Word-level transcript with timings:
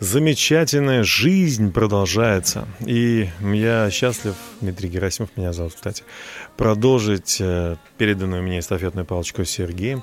замечательная 0.00 1.04
жизнь 1.04 1.72
продолжается. 1.72 2.66
И 2.80 3.28
я 3.40 3.90
счастлив, 3.90 4.34
Дмитрий 4.60 4.88
Герасимов 4.88 5.30
меня 5.36 5.52
зовут, 5.52 5.74
кстати, 5.74 6.04
продолжить 6.56 7.38
э, 7.40 7.76
переданную 7.98 8.42
мне 8.42 8.58
эстафетную 8.58 9.06
палочку 9.06 9.44
Сергеем. 9.44 10.02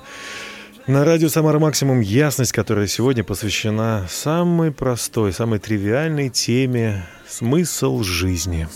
На 0.86 1.04
радио 1.04 1.28
«Самара 1.28 1.58
Максимум» 1.58 2.00
ясность, 2.00 2.52
которая 2.52 2.86
сегодня 2.86 3.24
посвящена 3.24 4.06
самой 4.10 4.70
простой, 4.70 5.32
самой 5.32 5.58
тривиальной 5.58 6.28
теме 6.28 7.06
«Смысл 7.26 8.02
жизни». 8.02 8.68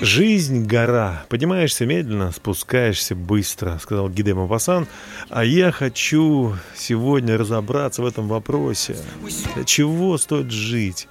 Жизнь– 0.00 0.64
гора. 0.66 1.24
Поднимаешься 1.28 1.86
медленно, 1.86 2.32
спускаешься 2.32 3.14
быстро, 3.14 3.78
сказал 3.80 4.08
Гиде 4.08 4.34
Мапасан. 4.34 4.86
А 5.30 5.44
я 5.44 5.72
хочу 5.72 6.56
сегодня 6.76 7.38
разобраться 7.38 8.02
в 8.02 8.06
этом 8.06 8.28
вопросе. 8.28 8.96
Для 9.54 9.64
чего 9.64 10.18
стоит 10.18 10.50
жить? 10.50 11.08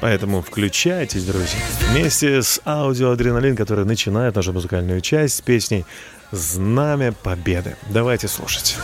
Поэтому 0.00 0.42
включайтесь, 0.42 1.24
друзья. 1.24 1.60
Вместе 1.90 2.42
с 2.42 2.60
аудиоадреналин, 2.64 3.54
который 3.54 3.84
начинает 3.84 4.34
нашу 4.34 4.52
музыкальную 4.52 5.00
часть 5.00 5.36
с 5.36 5.40
песней 5.40 5.84
«Знамя 6.32 7.12
Победы». 7.12 7.76
Давайте 7.90 8.26
слушать. 8.26 8.76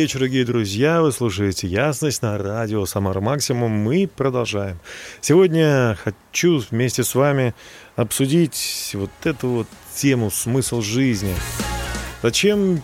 Вечер, 0.00 0.20
дорогие 0.20 0.46
друзья. 0.46 1.02
Вы 1.02 1.12
слушаете 1.12 1.66
«Ясность» 1.66 2.22
на 2.22 2.38
радио 2.38 2.86
«Самар 2.86 3.20
Максимум». 3.20 3.70
Мы 3.70 4.08
продолжаем. 4.08 4.78
Сегодня 5.20 5.94
хочу 6.02 6.62
вместе 6.70 7.04
с 7.04 7.14
вами 7.14 7.54
обсудить 7.96 8.92
вот 8.94 9.10
эту 9.24 9.48
вот 9.48 9.66
тему 9.94 10.30
«Смысл 10.30 10.80
жизни». 10.80 11.34
Зачем, 12.22 12.82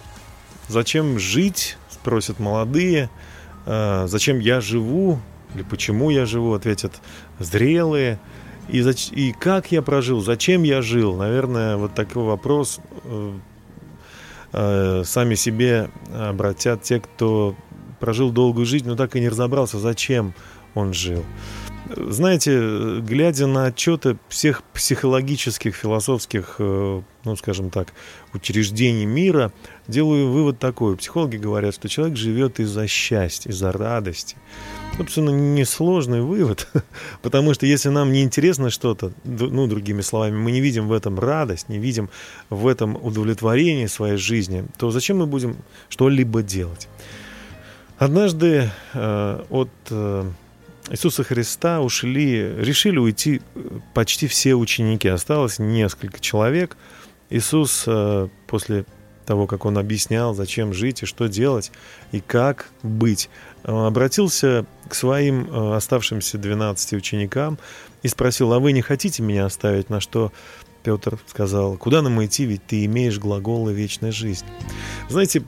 зачем 0.68 1.18
жить, 1.18 1.78
спросят 1.88 2.38
молодые. 2.38 3.08
А, 3.64 4.06
Зачем 4.08 4.38
я 4.38 4.60
живу 4.60 5.18
или 5.54 5.62
почему 5.62 6.10
я 6.10 6.26
живу, 6.26 6.52
ответят 6.52 6.92
зрелые. 7.38 8.20
И, 8.68 8.84
и 9.12 9.32
как 9.32 9.72
я 9.72 9.80
прожил, 9.80 10.20
зачем 10.20 10.64
я 10.64 10.82
жил? 10.82 11.16
Наверное, 11.16 11.78
вот 11.78 11.94
такой 11.94 12.24
вопрос 12.24 12.78
э, 13.04 13.32
сами 14.56 15.34
себе 15.34 15.90
обратят 16.14 16.82
те, 16.82 16.98
кто 17.00 17.54
прожил 18.00 18.30
долгую 18.30 18.64
жизнь, 18.66 18.88
но 18.88 18.96
так 18.96 19.14
и 19.16 19.20
не 19.20 19.28
разобрался, 19.28 19.78
зачем 19.78 20.32
он 20.74 20.94
жил. 20.94 21.24
Знаете, 21.94 23.00
глядя 23.00 23.46
на 23.46 23.66
отчеты 23.66 24.16
всех 24.28 24.64
психологических, 24.72 25.74
философских, 25.76 26.56
э, 26.58 27.02
ну, 27.24 27.36
скажем 27.36 27.70
так, 27.70 27.92
учреждений 28.32 29.06
мира, 29.06 29.52
делаю 29.86 30.30
вывод 30.30 30.58
такой. 30.58 30.96
Психологи 30.96 31.36
говорят, 31.36 31.74
что 31.74 31.88
человек 31.88 32.16
живет 32.16 32.58
из-за 32.58 32.88
счастья, 32.88 33.50
из-за 33.50 33.70
радости. 33.70 34.36
Собственно, 34.96 35.30
несложный 35.30 36.22
вывод, 36.22 36.68
потому 37.22 37.54
что 37.54 37.66
если 37.66 37.90
нам 37.90 38.10
не 38.10 38.22
интересно 38.22 38.70
что-то, 38.70 39.12
ну, 39.24 39.68
другими 39.68 40.00
словами, 40.00 40.36
мы 40.36 40.50
не 40.50 40.60
видим 40.60 40.88
в 40.88 40.92
этом 40.92 41.20
радость, 41.20 41.68
не 41.68 41.78
видим 41.78 42.10
в 42.50 42.66
этом 42.66 42.96
удовлетворение 42.96 43.86
своей 43.86 44.16
жизни, 44.16 44.64
то 44.76 44.90
зачем 44.90 45.18
мы 45.18 45.26
будем 45.26 45.56
что-либо 45.88 46.42
делать? 46.42 46.88
Однажды 47.98 48.70
э, 48.92 49.44
от 49.50 49.70
э, 49.90 50.30
Иисуса 50.90 51.24
Христа 51.24 51.80
ушли, 51.80 52.54
решили 52.58 52.98
уйти 52.98 53.40
э, 53.54 53.78
почти 53.92 54.28
все 54.28 54.54
ученики. 54.54 55.08
Осталось 55.08 55.58
несколько 55.58 56.20
человек. 56.20 56.76
Иисус 57.28 57.84
э, 57.86 58.28
после 58.46 58.84
того, 59.24 59.48
как 59.48 59.64
он 59.64 59.78
объяснял, 59.78 60.34
зачем 60.34 60.72
жить 60.72 61.02
и 61.02 61.06
что 61.06 61.26
делать, 61.26 61.72
и 62.12 62.20
как 62.20 62.70
быть, 62.84 63.28
э, 63.64 63.72
обратился 63.72 64.64
к 64.88 64.94
своим 64.94 65.52
оставшимся 65.74 66.38
12 66.38 66.92
ученикам 66.92 67.58
и 68.02 68.08
спросил, 68.08 68.52
а 68.52 68.60
вы 68.60 68.70
не 68.70 68.82
хотите 68.82 69.24
меня 69.24 69.46
оставить? 69.46 69.90
На 69.90 70.00
что 70.00 70.32
Петр 70.84 71.18
сказал, 71.26 71.76
куда 71.76 72.00
нам 72.00 72.24
идти, 72.24 72.44
ведь 72.44 72.64
ты 72.64 72.84
имеешь 72.84 73.18
глаголы 73.18 73.72
вечной 73.72 74.12
жизни. 74.12 74.48
Знаете, 75.08 75.42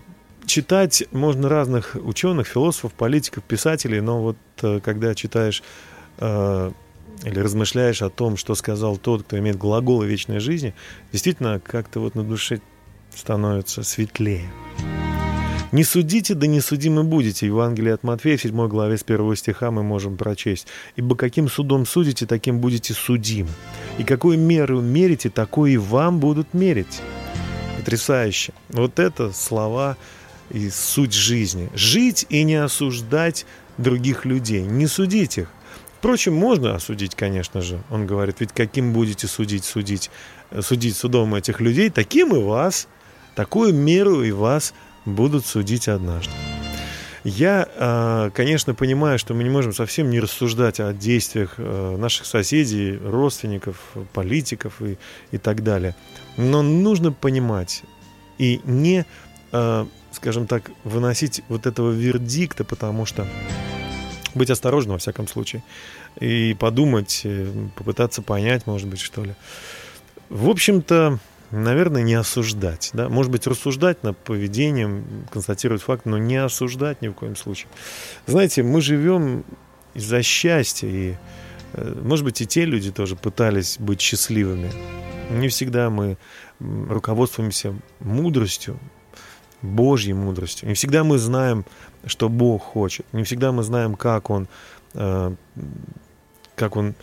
читать 0.49 1.05
можно 1.13 1.49
разных 1.49 1.97
ученых, 2.03 2.49
философов, 2.49 2.93
политиков, 2.93 3.45
писателей, 3.45 4.01
но 4.01 4.21
вот 4.21 4.37
э, 4.63 4.81
когда 4.83 5.15
читаешь 5.15 5.63
э, 6.19 6.73
или 7.25 7.39
размышляешь 7.39 8.03
о 8.03 8.11
том, 8.11 8.37
что 8.37 8.55
сказал 8.55 8.97
тот, 8.97 9.23
кто 9.23 9.39
имеет 9.39 9.57
глаголы 9.57 10.07
вечной 10.07 10.41
жизни, 10.41 10.75
действительно 11.13 11.61
как-то 11.61 12.01
вот 12.01 12.15
на 12.15 12.25
душе 12.25 12.61
становится 13.15 13.83
светлее. 13.83 14.51
«Не 15.71 15.85
судите, 15.85 16.35
да 16.35 16.47
не 16.47 16.61
судимы 16.61 17.05
будете». 17.05 17.47
Евангелие 17.47 17.93
от 17.93 18.03
Матфея, 18.03 18.39
в 18.39 18.43
7 18.43 18.69
главе 18.69 18.97
с 18.97 19.03
1 19.07 19.37
стиха 19.37 19.71
мы 19.71 19.83
можем 19.83 20.17
прочесть. 20.17 20.67
«Ибо 20.97 21.15
каким 21.15 21.49
судом 21.49 21.85
судите, 21.85 22.25
таким 22.25 22.59
будете 22.59 22.95
судим. 22.95 23.49
И 23.99 24.05
какую 24.05 24.39
меру 24.39 24.81
мерите, 24.81 25.29
такой 25.29 25.73
и 25.73 25.77
вам 25.77 26.21
будут 26.21 26.55
мерить». 26.55 27.03
Потрясающе. 27.77 28.55
Вот 28.71 28.99
это 28.99 29.31
слова 29.33 29.99
и 30.51 30.71
суть 30.71 31.13
жизни. 31.13 31.71
Жить 31.75 32.27
и 32.29 32.43
не 32.43 32.57
осуждать 32.57 33.47
других 33.77 34.25
людей. 34.25 34.63
Не 34.63 34.87
судить 34.87 35.39
их. 35.39 35.49
Впрочем, 35.99 36.35
можно 36.35 36.75
осудить, 36.75 37.15
конечно 37.15 37.61
же. 37.61 37.83
Он 37.91 38.07
говорит, 38.07 38.37
ведь 38.39 38.53
каким 38.53 38.93
будете 38.93 39.27
судить, 39.27 39.65
судить, 39.65 40.11
судить 40.61 40.97
судом 40.97 41.35
этих 41.35 41.61
людей, 41.61 41.91
таким 41.91 42.37
и 42.37 42.41
вас, 42.41 42.87
такую 43.35 43.75
меру 43.75 44.23
и 44.23 44.31
вас 44.31 44.75
будут 45.05 45.45
судить 45.45 45.89
однажды. 45.89 46.33
Я, 47.25 47.69
а, 47.77 48.31
конечно, 48.31 48.75
понимаю, 48.75 49.19
что 49.19 49.35
мы 49.35 49.43
не 49.43 49.51
можем 49.51 49.73
совсем 49.73 50.09
не 50.09 50.21
рассуждать 50.21 50.79
о 50.79 50.93
действиях 50.93 51.55
э, 51.59 51.97
наших 51.99 52.27
соседей, 52.27 52.97
родственников, 52.97 53.77
политиков 54.13 54.81
и, 54.81 54.99
и 55.33 55.39
так 55.39 55.65
далее. 55.65 55.97
Но 56.37 56.63
нужно 56.63 57.11
понимать 57.11 57.83
и 58.39 58.61
не, 58.65 59.05
а, 59.51 59.89
скажем 60.19 60.49
так, 60.49 60.73
выносить 60.83 61.43
вот 61.49 61.67
этого 61.67 61.93
вердикта, 61.93 62.65
потому 62.65 63.07
что 63.07 63.25
быть 64.35 64.51
осторожным, 64.51 64.95
во 64.95 64.99
всяком 64.99 65.29
случае, 65.29 65.63
и 66.19 66.57
подумать, 66.59 67.21
э, 67.23 67.47
попытаться 67.77 68.21
понять, 68.21 68.67
может 68.67 68.89
быть, 68.89 68.99
что 68.99 69.23
ли. 69.23 69.35
В 70.29 70.51
общем-то, 70.51 71.21
наверное, 71.53 72.03
не 72.03 72.15
осуждать. 72.15 72.91
Да? 72.95 73.09
Может 73.09 73.31
быть, 73.31 73.47
рассуждать 73.47 74.03
над 74.03 74.19
поведением, 74.19 75.05
констатировать 75.31 75.83
факт, 75.83 76.05
но 76.05 76.19
не 76.19 76.37
осуждать 76.37 77.01
ни 77.01 77.07
в 77.09 77.13
коем 77.13 77.37
случае. 77.37 77.69
Знаете, 78.27 78.65
мы 78.65 78.81
живем 78.81 79.45
из-за 79.95 80.23
счастья, 80.23 80.89
и, 80.89 81.15
э, 81.75 82.01
может 82.03 82.25
быть, 82.25 82.41
и 82.41 82.47
те 82.47 82.65
люди 82.65 82.91
тоже 82.91 83.15
пытались 83.15 83.77
быть 83.79 84.01
счастливыми. 84.01 84.73
Не 85.31 85.47
всегда 85.47 85.91
мы 85.91 86.19
руководствуемся 86.59 87.73
мудростью, 88.01 88.81
Божьей 89.63 90.15
мудростью. 90.15 90.69
Не 90.69 90.75
всегда 90.75 91.05
мы 91.05 91.19
знаем, 91.19 91.65
что 92.07 92.29
Бог 92.29 92.63
хочет. 92.63 93.07
Не 93.13 93.25
всегда 93.25 93.53
мы 93.53 93.63
знаем, 93.63 93.95
как 93.95 94.31
Он, 94.31 94.49
э, 94.95 95.35
как 96.55 96.77
Он 96.77 96.95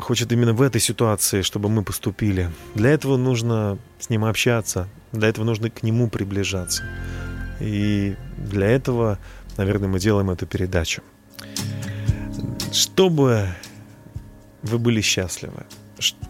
хочет 0.00 0.32
именно 0.32 0.52
в 0.52 0.62
этой 0.62 0.80
ситуации, 0.80 1.42
чтобы 1.42 1.68
мы 1.68 1.82
поступили. 1.82 2.50
Для 2.74 2.90
этого 2.90 3.16
нужно 3.16 3.78
с 3.98 4.10
ним 4.10 4.24
общаться, 4.24 4.88
для 5.12 5.28
этого 5.28 5.44
нужно 5.44 5.70
к 5.70 5.82
нему 5.82 6.08
приближаться. 6.08 6.84
И 7.60 8.16
для 8.36 8.66
этого, 8.66 9.18
наверное, 9.56 9.88
мы 9.88 9.98
делаем 9.98 10.30
эту 10.30 10.46
передачу. 10.46 11.02
Чтобы 12.72 13.48
вы 14.62 14.78
были 14.78 15.00
счастливы. 15.00 15.64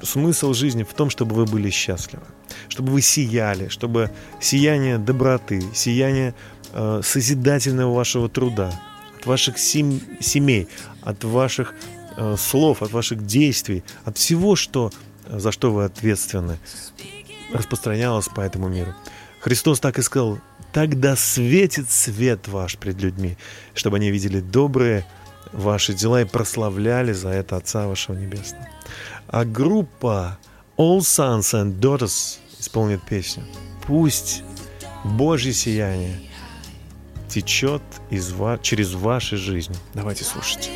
Смысл 0.03 0.53
жизни 0.53 0.83
в 0.83 0.93
том, 0.93 1.09
чтобы 1.11 1.35
вы 1.35 1.47
были 1.47 1.71
счастливы. 1.71 2.25
Чтобы 2.69 2.93
вы 2.93 3.03
сияли, 3.03 3.69
чтобы 3.69 4.11
сияние 4.41 4.99
доброты, 4.99 5.63
сияние 5.75 6.35
э, 6.73 7.01
созидательного 7.05 7.95
вашего 7.95 8.29
труда, 8.29 8.73
от 9.19 9.27
ваших 9.27 9.59
сем- 9.59 10.01
семей, 10.21 10.69
от 11.03 11.25
ваших 11.25 11.75
Э, 12.17 12.37
слов, 12.39 12.83
от 12.83 12.93
ваших 12.93 13.27
действий, 13.27 13.83
от 14.05 14.19
всего, 14.19 14.55
что, 14.55 14.93
за 15.29 15.51
что 15.51 15.73
вы 15.73 15.85
ответственны, 15.85 16.59
распространялось 17.53 18.29
по 18.29 18.41
этому 18.41 18.69
миру. 18.69 18.95
Христос 19.41 19.81
так 19.81 19.99
и 19.99 20.03
сказал, 20.03 20.39
тогда 20.73 21.17
светит 21.17 21.91
свет 21.91 22.47
ваш 22.47 22.79
пред 22.79 23.01
людьми, 23.03 23.37
чтобы 23.75 23.97
они 23.97 24.11
видели 24.11 24.41
добрые 24.41 25.05
ваши 25.53 25.93
дела 25.93 26.23
и 26.23 26.25
прославляли 26.25 27.13
за 27.13 27.31
это 27.31 27.57
Отца 27.57 27.89
вашего 27.89 28.17
Небесного. 28.17 28.69
А 29.27 29.45
группа 29.45 30.39
All 30.77 30.99
Sons 30.99 31.53
and 31.53 31.81
Daughters 31.81 32.39
исполнит 32.65 33.03
песню 33.03 33.45
«Пусть 33.87 34.43
Божье 35.05 35.53
сияние 35.53 36.19
течет 37.29 37.83
из 38.11 38.33
ва- 38.33 38.59
через 38.61 38.95
ваши 38.95 39.37
жизни». 39.37 39.77
Давайте 39.93 40.25
слушать. 40.25 40.71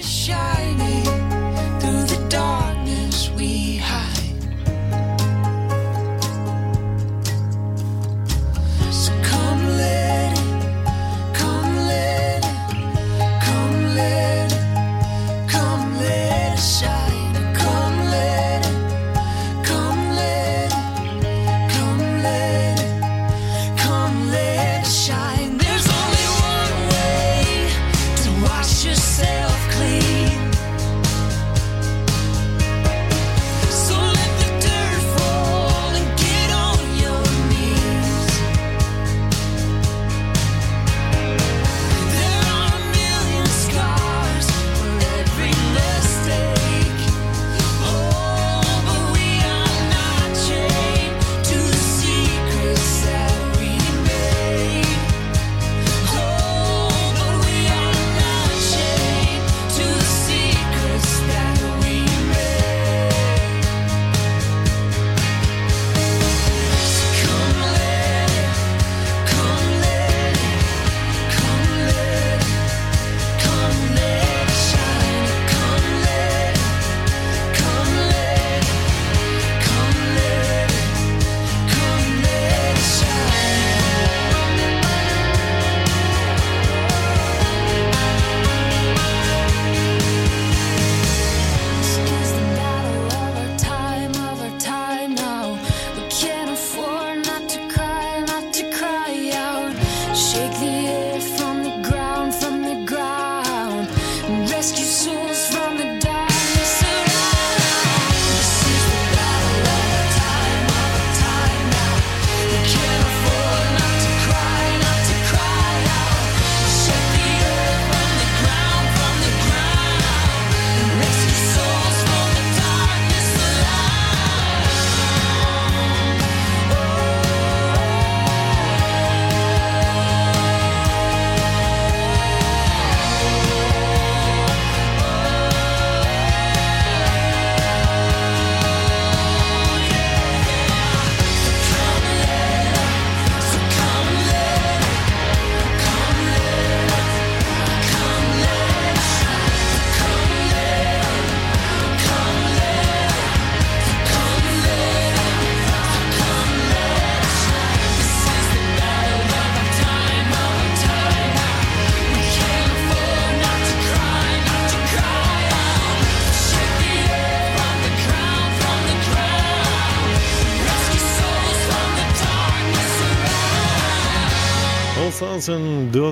pixels 104.99 105.47
from 105.53 105.77
the 105.77 105.98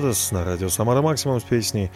Daughters 0.07 0.33
на 0.33 0.45
радио 0.45 0.69
Самара 0.69 1.01
Максимум 1.01 1.39
с 1.39 1.43
песней 1.43 1.91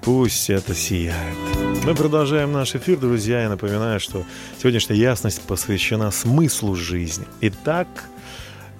«Пусть 0.00 0.50
это 0.50 0.74
сияет». 0.74 1.36
Мы 1.84 1.94
продолжаем 1.94 2.52
наш 2.52 2.74
эфир, 2.74 2.98
друзья. 2.98 3.42
Я 3.42 3.48
напоминаю, 3.48 4.00
что 4.00 4.24
сегодняшняя 4.58 4.96
ясность 4.96 5.40
посвящена 5.42 6.10
смыслу 6.10 6.74
жизни. 6.74 7.24
Итак, 7.40 7.86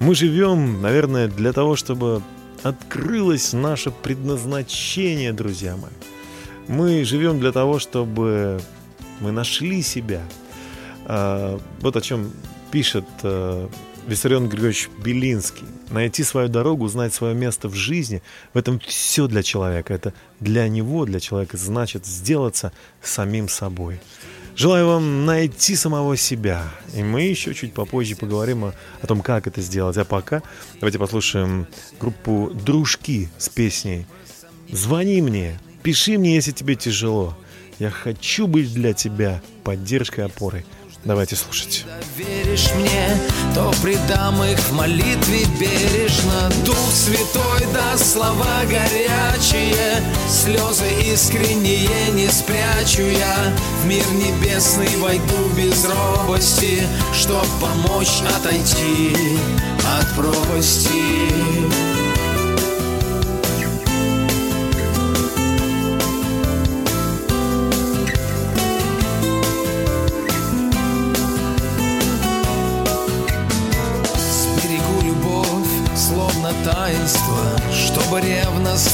мы 0.01 0.15
живем, 0.15 0.83
наверное, 0.83 1.29
для 1.29 1.53
того, 1.53 1.77
чтобы 1.77 2.23
открылось 2.63 3.53
наше 3.53 3.91
предназначение, 3.91 5.33
друзья 5.33 5.77
мои. 5.77 5.93
Мы 6.67 7.05
живем 7.05 7.39
для 7.39 7.53
того, 7.53 7.79
чтобы 7.79 8.61
мы 9.21 9.31
нашли 9.31 9.83
себя. 9.83 10.23
А, 11.05 11.61
вот 11.81 11.97
о 11.97 12.01
чем 12.01 12.33
пишет 12.73 13.07
а, 13.23 13.69
Виссарион 14.07 14.49
Григорьевич 14.49 14.89
Белинский. 15.05 15.67
Найти 15.93 16.25
свою 16.25 16.49
дорогу, 16.49 16.87
узнать 16.87 17.13
свое 17.13 17.35
место 17.35 17.69
в 17.69 17.75
жизни, 17.75 18.23
в 18.55 18.59
этом 18.59 18.81
все 18.81 19.27
для 19.29 19.43
человека. 19.43 19.93
Это 19.93 20.15
для 20.41 20.67
него, 20.69 21.05
для 21.05 21.21
человека, 21.21 21.59
значит 21.59 22.07
сделаться 22.07 22.73
самим 23.03 23.47
собой. 23.49 24.01
Желаю 24.57 24.87
вам 24.87 25.27
найти 25.27 25.77
самого 25.77 26.17
себя. 26.17 26.65
И 26.95 27.03
мы 27.03 27.23
еще 27.23 27.53
чуть 27.53 27.75
попозже 27.75 28.17
поговорим 28.17 28.65
о, 28.65 28.75
о 29.03 29.07
том, 29.07 29.21
как 29.21 29.47
это 29.47 29.61
сделать. 29.61 29.99
А 29.99 30.05
пока 30.07 30.43
давайте 30.81 30.99
послушаем 30.99 31.67
группу 32.01 32.51
«Дружки» 32.55 33.29
с 33.37 33.51
песней 33.51 34.07
«Звони 34.71 35.21
мне, 35.21 35.61
пиши 35.83 36.17
мне, 36.17 36.37
если 36.37 36.53
тебе 36.53 36.75
тяжело. 36.75 37.37
Я 37.79 37.91
хочу 37.91 38.47
быть 38.47 38.73
для 38.73 38.95
тебя 38.95 39.43
поддержкой, 39.63 40.25
опорой». 40.25 40.65
Давайте 41.05 41.35
слушать. 41.35 41.85
Веришь 42.17 42.71
мне, 42.77 43.19
то 43.55 43.73
предам 43.83 44.43
их 44.45 44.59
в 44.59 44.73
молитве 44.73 45.45
бережно. 45.59 46.49
Дух 46.65 46.79
Святой 46.93 47.67
да 47.73 47.99
слова 47.99 48.63
горячие, 48.65 50.01
слезы 50.29 50.87
искренние 51.13 52.11
не 52.13 52.29
спрячу 52.29 53.03
я. 53.03 53.53
В 53.83 53.87
мир 53.87 54.05
небесный 54.13 54.97
войду 54.99 55.49
без 55.57 55.85
робости, 55.87 56.87
чтоб 57.13 57.45
помочь 57.61 58.23
отойти 58.39 59.17
от 59.99 60.15
пропасти. 60.15 62.02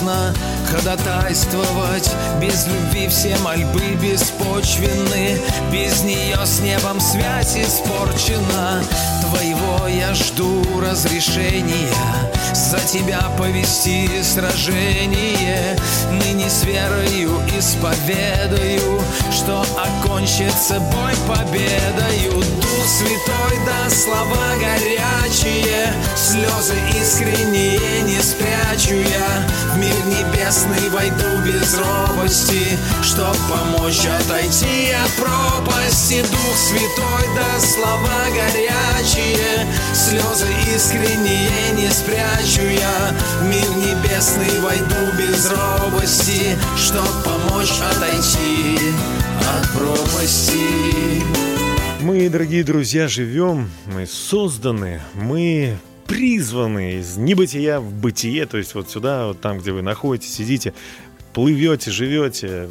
Ревностно 0.08 0.34
ходатайствовать. 0.70 2.10
Без 2.40 2.66
любви 2.66 3.08
все 3.08 3.36
мольбы 3.38 3.94
беспочвенны. 4.00 5.40
Без 5.72 6.02
нее 6.02 6.38
с 6.44 6.60
небом 6.60 7.00
связь 7.00 7.56
испорчена. 7.56 8.82
Твоего 9.22 9.88
я 9.88 10.14
жду 10.14 10.62
разрешения 10.80 12.27
За 12.68 12.78
тебя 12.80 13.22
повести 13.38 14.22
сражение. 14.22 15.74
Ныне 16.10 16.50
с 16.50 16.64
верою 16.64 17.40
исповедаю 17.58 19.00
Что 19.32 19.64
окончится 19.72 20.78
бой 20.78 21.14
победою. 21.26 22.32
Дух 22.34 22.86
Святой 22.86 23.58
да 23.64 23.88
слова 23.88 24.52
горячие 24.60 25.94
Слезы 26.14 26.74
искренние 27.00 28.02
не 28.02 28.20
спрячу 28.20 28.96
я. 28.96 29.48
В 29.72 29.78
мир 29.78 29.94
небесный 30.04 30.90
войду 30.90 31.40
без 31.46 31.74
робости 31.74 32.78
Чтоб 33.02 33.34
помочь 33.48 34.04
отойти 34.04 34.90
от 34.92 35.10
пропасти. 35.12 36.20
Дух 36.20 36.56
Святой 36.56 37.28
да 37.34 37.60
слова 37.60 38.26
горячие 38.28 39.66
Слезы 39.94 40.48
искренние 40.74 41.70
не 41.78 41.90
спрячу 41.90 42.57
я 42.62 43.14
В 43.40 43.44
мир 43.44 43.68
небесный 43.76 44.60
войду 44.60 45.16
без 45.18 45.50
робости 45.50 46.56
Чтоб 46.76 47.06
помочь 47.24 47.72
отойти 47.92 48.78
от 49.40 49.72
пропасти. 49.72 51.22
Мы, 52.00 52.28
дорогие 52.28 52.62
друзья, 52.64 53.08
живем, 53.08 53.70
мы 53.86 54.06
созданы, 54.06 55.00
мы 55.14 55.76
призваны 56.06 56.94
из 56.94 57.16
небытия 57.16 57.80
в 57.80 57.92
бытие, 57.92 58.46
то 58.46 58.56
есть 58.56 58.74
вот 58.74 58.88
сюда, 58.88 59.26
вот 59.26 59.40
там, 59.40 59.58
где 59.58 59.72
вы 59.72 59.82
находитесь, 59.82 60.32
сидите, 60.32 60.74
плывете, 61.34 61.90
живете, 61.90 62.68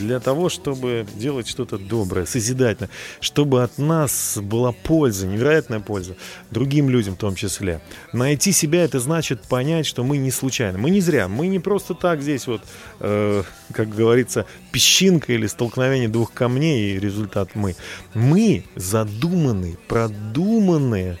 для 0.00 0.20
того, 0.20 0.48
чтобы 0.48 1.06
делать 1.14 1.48
что-то 1.48 1.78
доброе, 1.78 2.26
созидательное, 2.26 2.90
чтобы 3.20 3.62
от 3.62 3.78
нас 3.78 4.38
была 4.40 4.72
польза, 4.72 5.26
невероятная 5.26 5.80
польза, 5.80 6.16
другим 6.50 6.88
людям 6.88 7.14
в 7.14 7.18
том 7.18 7.34
числе. 7.34 7.80
Найти 8.12 8.52
себя 8.52 8.82
это 8.84 8.98
значит 8.98 9.42
понять, 9.42 9.86
что 9.86 10.02
мы 10.02 10.16
не 10.16 10.30
случайно, 10.30 10.78
мы 10.78 10.90
не 10.90 11.00
зря, 11.00 11.28
мы 11.28 11.46
не 11.46 11.58
просто 11.58 11.94
так 11.94 12.22
здесь 12.22 12.46
вот, 12.46 12.62
э, 13.00 13.42
как 13.72 13.88
говорится, 13.88 14.46
песчинка 14.72 15.32
или 15.32 15.46
столкновение 15.46 16.08
двух 16.08 16.32
камней 16.32 16.94
и 16.94 16.98
результат 16.98 17.50
мы. 17.54 17.76
Мы 18.14 18.64
задуманные, 18.74 19.76
продуманные, 19.88 21.18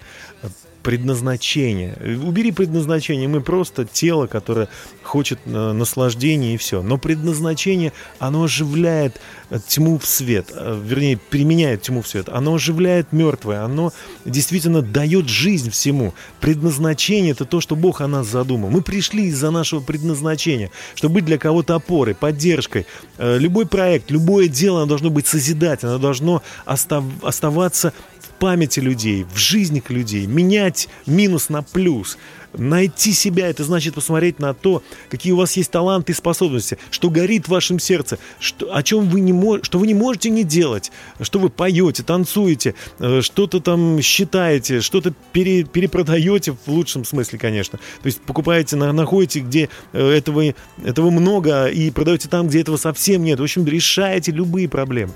предназначение. 0.82 1.96
Убери 2.22 2.52
предназначение, 2.52 3.28
мы 3.28 3.40
просто 3.40 3.84
тело, 3.84 4.26
которое 4.26 4.68
хочет 5.02 5.38
э, 5.44 5.72
наслаждения 5.72 6.54
и 6.54 6.56
все. 6.56 6.82
Но 6.82 6.96
предназначение, 6.98 7.92
оно 8.18 8.44
оживляет 8.44 9.20
э, 9.50 9.58
тьму 9.66 9.98
в 9.98 10.06
свет, 10.06 10.52
э, 10.54 10.80
вернее, 10.82 11.18
применяет 11.18 11.82
тьму 11.82 12.02
в 12.02 12.08
свет. 12.08 12.28
Оно 12.28 12.54
оживляет 12.54 13.12
мертвое, 13.12 13.62
оно 13.62 13.92
действительно 14.24 14.82
дает 14.82 15.28
жизнь 15.28 15.70
всему. 15.70 16.14
Предназначение– 16.40 17.32
это 17.32 17.44
то, 17.44 17.60
что 17.60 17.76
Бог 17.76 18.00
о 18.00 18.08
нас 18.08 18.26
задумал. 18.26 18.70
Мы 18.70 18.82
пришли 18.82 19.26
из-за 19.26 19.50
нашего 19.50 19.80
предназначения, 19.80 20.70
чтобы 20.94 21.14
быть 21.14 21.24
для 21.24 21.38
кого-то 21.38 21.74
опорой, 21.74 22.14
поддержкой. 22.14 22.86
Любой 23.18 23.66
проект, 23.66 24.10
любое 24.10 24.48
дело, 24.48 24.78
оно 24.78 24.86
должно 24.86 25.10
быть 25.10 25.26
созидательно, 25.26 25.92
оно 25.92 26.00
должно 26.00 26.42
остав- 26.64 27.04
оставаться 27.22 27.92
памяти 28.40 28.80
людей, 28.80 29.24
в 29.32 29.38
жизнях 29.38 29.90
людей, 29.90 30.26
менять 30.26 30.88
минус 31.06 31.50
на 31.50 31.62
плюс. 31.62 32.18
Найти 32.56 33.12
себя, 33.12 33.48
это 33.48 33.64
значит 33.64 33.94
посмотреть 33.94 34.38
на 34.38 34.54
то, 34.54 34.82
какие 35.08 35.32
у 35.32 35.36
вас 35.36 35.56
есть 35.56 35.70
таланты 35.70 36.12
и 36.12 36.14
способности, 36.14 36.78
что 36.90 37.10
горит 37.10 37.46
в 37.46 37.48
вашем 37.50 37.78
сердце, 37.78 38.18
что, 38.38 38.74
о 38.74 38.82
чем 38.82 39.08
вы 39.08 39.20
не, 39.20 39.62
что 39.62 39.78
вы 39.78 39.86
не 39.86 39.94
можете 39.94 40.30
не 40.30 40.44
делать, 40.44 40.90
что 41.20 41.38
вы 41.38 41.48
поете, 41.48 42.02
танцуете, 42.02 42.74
э, 42.98 43.20
что-то 43.22 43.60
там 43.60 44.00
считаете, 44.00 44.80
что-то 44.80 45.14
пере, 45.32 45.64
перепродаете 45.64 46.52
в 46.52 46.68
лучшем 46.68 47.04
смысле, 47.04 47.38
конечно. 47.38 47.78
То 48.02 48.06
есть 48.06 48.20
покупаете, 48.20 48.76
находите, 48.76 49.40
где 49.40 49.68
э, 49.92 50.10
этого, 50.10 50.54
этого 50.84 51.10
много, 51.10 51.66
и 51.66 51.90
продаете 51.90 52.28
там, 52.28 52.48
где 52.48 52.60
этого 52.60 52.76
совсем 52.76 53.22
нет. 53.22 53.38
В 53.38 53.42
общем, 53.42 53.64
решаете 53.66 54.32
любые 54.32 54.68
проблемы. 54.68 55.12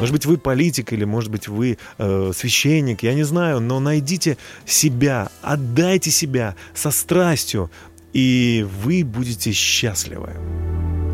Может 0.00 0.12
быть, 0.12 0.26
вы 0.26 0.38
политик 0.38 0.92
или, 0.92 1.04
может 1.04 1.30
быть, 1.30 1.48
вы 1.48 1.76
э, 1.98 2.32
священник, 2.34 3.02
я 3.02 3.14
не 3.14 3.24
знаю, 3.24 3.60
но 3.60 3.80
найдите 3.80 4.38
себя, 4.64 5.28
отдайте 5.42 6.10
себя 6.10 6.54
со 6.78 6.90
страстью, 6.90 7.70
и 8.12 8.66
вы 8.84 9.04
будете 9.04 9.52
счастливы. 9.52 10.30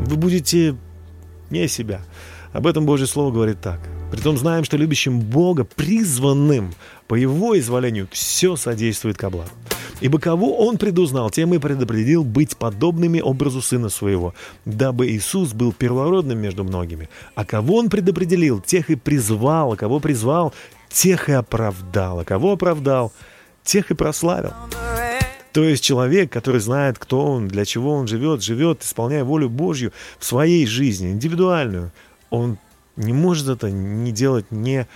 Вы 0.06 0.16
будете 0.16 0.76
не 1.50 1.68
себя. 1.68 2.02
Об 2.52 2.66
этом 2.66 2.84
Божье 2.84 3.06
Слово 3.06 3.32
говорит 3.32 3.60
так. 3.60 3.80
Притом 4.12 4.36
знаем, 4.36 4.64
что 4.64 4.76
любящим 4.76 5.20
Бога, 5.20 5.64
призванным 5.64 6.74
по 7.08 7.14
Его 7.14 7.58
изволению, 7.58 8.06
все 8.12 8.54
содействует 8.56 9.16
ко 9.16 9.30
благу. 9.30 9.48
Ибо 10.00 10.18
кого 10.18 10.66
Он 10.66 10.76
предузнал, 10.76 11.30
тем 11.30 11.54
и 11.54 11.58
предопределил 11.58 12.24
быть 12.24 12.56
подобными 12.56 13.20
образу 13.20 13.62
Сына 13.62 13.88
Своего, 13.88 14.34
дабы 14.66 15.08
Иисус 15.08 15.52
был 15.52 15.72
первородным 15.72 16.38
между 16.38 16.62
многими. 16.62 17.08
А 17.34 17.44
кого 17.44 17.76
Он 17.76 17.88
предопределил, 17.88 18.60
тех 18.60 18.90
и 18.90 18.96
призвал, 18.96 19.72
а 19.72 19.76
кого 19.76 19.98
призвал, 19.98 20.52
тех 20.90 21.28
и 21.28 21.32
оправдал, 21.32 22.20
а 22.20 22.24
кого 22.24 22.52
оправдал, 22.52 23.12
тех 23.64 23.90
и 23.90 23.94
прославил. 23.94 24.52
То 25.54 25.62
есть 25.62 25.84
человек, 25.84 26.32
который 26.32 26.60
знает, 26.60 26.98
кто 26.98 27.24
он, 27.24 27.46
для 27.46 27.64
чего 27.64 27.92
он 27.92 28.08
живет, 28.08 28.42
живет, 28.42 28.82
исполняя 28.82 29.22
волю 29.22 29.48
Божью 29.48 29.92
в 30.18 30.24
своей 30.24 30.66
жизни, 30.66 31.12
индивидуальную, 31.12 31.92
он 32.30 32.58
не 32.96 33.12
может 33.12 33.48
это 33.48 33.70
не 33.70 34.10
делать 34.10 34.50
не 34.50 34.88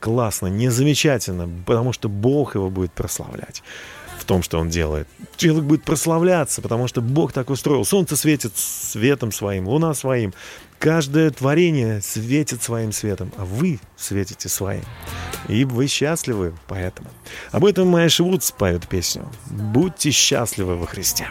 классно, 0.00 0.46
не 0.46 0.70
замечательно, 0.70 1.50
потому 1.66 1.92
что 1.92 2.08
Бог 2.08 2.54
его 2.54 2.70
будет 2.70 2.92
прославлять. 2.92 3.62
в 4.18 4.24
том, 4.24 4.42
что 4.42 4.58
он 4.58 4.70
делает. 4.70 5.06
Человек 5.36 5.64
будет 5.64 5.84
прославляться, 5.84 6.62
потому 6.62 6.88
что 6.88 7.02
Бог 7.02 7.34
так 7.34 7.50
устроил. 7.50 7.84
Солнце 7.84 8.16
светит 8.16 8.56
светом 8.56 9.30
своим, 9.30 9.68
луна 9.68 9.92
своим. 9.92 10.32
Каждое 10.78 11.30
творение 11.30 12.00
светит 12.00 12.62
своим 12.62 12.92
светом, 12.92 13.32
а 13.36 13.44
вы 13.44 13.80
светите 13.96 14.48
своим. 14.48 14.84
И 15.48 15.64
вы 15.64 15.86
счастливы 15.86 16.54
поэтому. 16.66 17.08
Об 17.52 17.64
этом 17.64 17.88
Майя 17.88 18.10
Вудс 18.18 18.50
поет 18.50 18.86
песню. 18.86 19.30
Будьте 19.46 20.10
счастливы 20.10 20.76
во 20.76 20.86
Христе. 20.86 21.28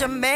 Jamaica. 0.00 0.29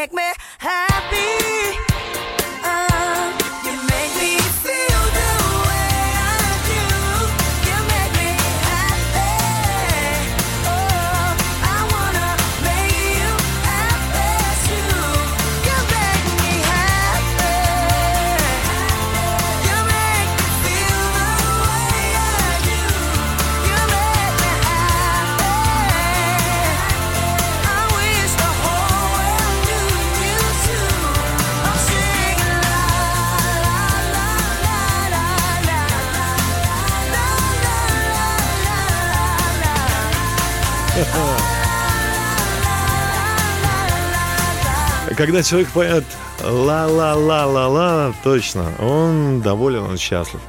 Когда 45.24 45.42
человек 45.42 45.70
поет 45.70 46.04
ла-ла-ла-ла-ла, 46.42 48.12
точно, 48.22 48.70
он 48.78 49.40
доволен, 49.40 49.84
он 49.84 49.96
счастлив. 49.96 50.42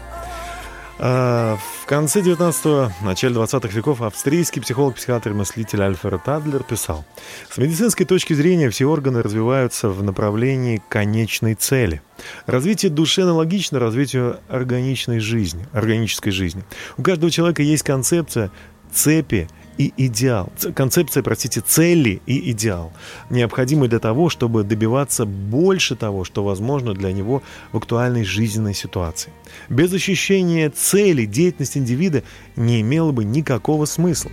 А, 0.99 1.57
В 1.81 1.85
конце 1.85 2.19
19-го, 2.19 2.91
начале 3.01 3.35
20-х 3.35 3.69
веков 3.69 4.01
австрийский 4.01 4.61
психолог, 4.61 4.95
психиатр 4.95 5.29
и 5.29 5.33
мыслитель 5.33 5.81
Альфред 5.81 6.27
Адлер 6.27 6.63
писал, 6.63 7.05
«С 7.49 7.57
медицинской 7.57 8.05
точки 8.05 8.33
зрения 8.33 8.69
все 8.69 8.83
органы 8.83 9.21
развиваются 9.21 9.87
в 9.87 10.03
направлении 10.03 10.81
конечной 10.89 11.53
цели. 11.53 12.01
Развитие 12.45 12.91
души 12.91 13.21
аналогично 13.21 13.79
развитию 13.79 14.41
органичной 14.49 15.19
жизни, 15.19 15.65
органической 15.71 16.31
жизни. 16.31 16.65
У 16.97 17.01
каждого 17.01 17.31
человека 17.31 17.63
есть 17.63 17.83
концепция 17.83 18.51
цепи 18.91 19.47
и 19.77 19.93
идеал. 19.97 20.51
Концепция, 20.75 21.23
простите, 21.23 21.61
цели 21.61 22.21
и 22.25 22.51
идеал, 22.51 22.93
необходимый 23.29 23.89
для 23.89 23.99
того, 23.99 24.29
чтобы 24.29 24.63
добиваться 24.63 25.25
больше 25.25 25.95
того, 25.95 26.23
что 26.23 26.43
возможно 26.43 26.93
для 26.93 27.11
него 27.11 27.43
в 27.71 27.77
актуальной 27.77 28.23
жизненной 28.23 28.73
ситуации. 28.73 29.31
Без 29.69 29.93
ощущения 29.93 30.69
цели 30.69 31.25
деятельность 31.25 31.77
индивида 31.77 32.23
не 32.55 32.81
имела 32.81 33.11
бы 33.11 33.23
никакого 33.23 33.85
смысла. 33.85 34.31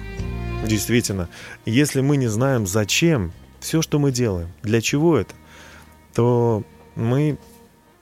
Действительно, 0.67 1.29
если 1.67 2.01
мы 2.01 2.17
не 2.17 2.29
знаем, 2.29 2.67
зачем 2.67 3.33
все, 3.61 3.83
что 3.83 3.99
мы 3.99 4.13
делаем, 4.13 4.49
для 4.63 4.81
чего 4.81 5.17
это, 5.17 5.35
то 6.15 6.63
мы, 6.95 7.39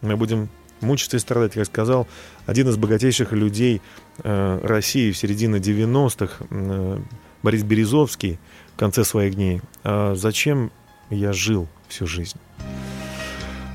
мы 0.03 0.16
будем 0.16 0.48
мучиться 0.81 1.16
и 1.16 1.20
страдать. 1.20 1.53
Как 1.53 1.66
сказал 1.66 2.07
один 2.46 2.68
из 2.68 2.76
богатейших 2.76 3.33
людей 3.33 3.81
э, 4.22 4.61
России 4.62 5.12
в 5.12 5.16
середине 5.16 5.59
90-х, 5.59 6.44
э, 6.50 6.98
Борис 7.42 7.62
Березовский, 7.62 8.38
в 8.74 8.79
конце 8.79 9.05
своих 9.05 9.35
дней, 9.35 9.61
«А 9.85 10.14
зачем 10.14 10.70
я 11.11 11.33
жил 11.33 11.68
всю 11.88 12.07
жизнь? 12.07 12.38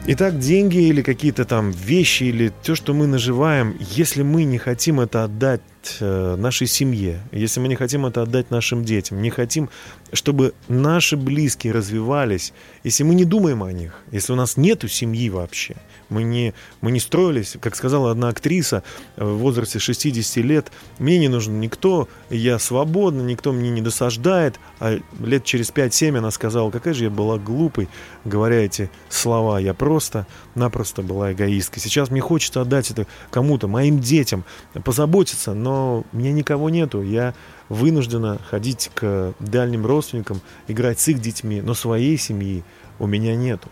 Итак, 0.08 0.38
деньги 0.38 0.78
или 0.78 1.02
какие-то 1.02 1.46
там 1.46 1.72
вещи, 1.72 2.26
или 2.26 2.52
то, 2.64 2.76
что 2.76 2.94
мы 2.94 3.08
наживаем, 3.08 3.76
если 3.80 4.22
мы 4.22 4.44
не 4.44 4.60
хотим 4.60 5.00
это 5.00 5.24
отдать 5.24 5.62
э, 6.00 6.36
нашей 6.36 6.68
семье, 6.68 7.22
если 7.32 7.60
мы 7.60 7.68
не 7.68 7.76
хотим 7.76 8.06
это 8.06 8.22
отдать 8.22 8.52
нашим 8.52 8.84
детям, 8.84 9.22
не 9.22 9.30
хотим, 9.30 9.70
чтобы 10.14 10.54
наши 10.68 11.18
близкие 11.18 11.74
развивались, 11.74 12.54
если 12.84 13.04
мы 13.04 13.16
не 13.16 13.26
думаем 13.26 13.64
о 13.64 13.72
них, 13.72 13.94
если 14.12 14.34
у 14.34 14.36
нас 14.36 14.58
нету 14.58 14.88
семьи 14.88 15.30
вообще, 15.30 15.76
мы 16.10 16.24
не, 16.24 16.54
мы 16.82 16.92
не 16.92 17.00
строились, 17.00 17.58
как 17.60 17.76
сказала 17.76 18.12
одна 18.12 18.30
актриса 18.30 18.84
э, 19.16 19.26
в 19.26 19.38
возрасте 19.38 19.80
60 19.80 20.38
лет, 20.44 20.72
мне 21.00 21.20
не 21.20 21.28
нужен 21.28 21.60
никто, 21.60 22.08
я 22.30 22.60
свободна, 22.60 23.22
никто 23.22 23.52
мне 23.52 23.70
не 23.70 23.82
досаждает, 23.82 24.60
а 24.80 25.00
лет 25.20 25.44
через 25.44 25.72
5-7 25.72 26.18
она 26.18 26.32
сказала, 26.32 26.72
какая 26.72 26.94
же 26.94 27.06
я 27.06 27.10
была 27.10 27.38
глупой, 27.38 27.90
говоря 28.24 28.64
эти 28.64 28.90
слова, 29.10 29.60
я 29.60 29.74
просто-напросто 29.74 31.02
была 31.02 31.34
эгоисткой. 31.34 31.82
Сейчас 31.82 32.10
мне 32.10 32.22
хочется 32.22 32.62
отдать 32.62 32.92
это 32.92 33.08
кому-то, 33.32 33.68
моим 33.68 34.00
детям, 34.00 34.46
позаботиться, 34.84 35.54
но 35.54 35.75
у 36.12 36.18
меня 36.18 36.32
никого 36.32 36.70
нету, 36.70 37.02
я 37.02 37.34
вынуждена 37.70 38.40
ходить 38.50 38.92
к 38.94 39.34
дальним 39.40 39.86
родственникам, 39.86 40.42
играть 40.68 41.00
с 41.00 41.08
их 41.08 41.20
детьми, 41.20 41.62
но 41.62 41.74
своей 41.74 42.18
семьи 42.18 42.64
у 43.00 43.08
меня 43.08 43.36
нету. 43.36 43.70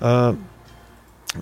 А, 0.00 0.36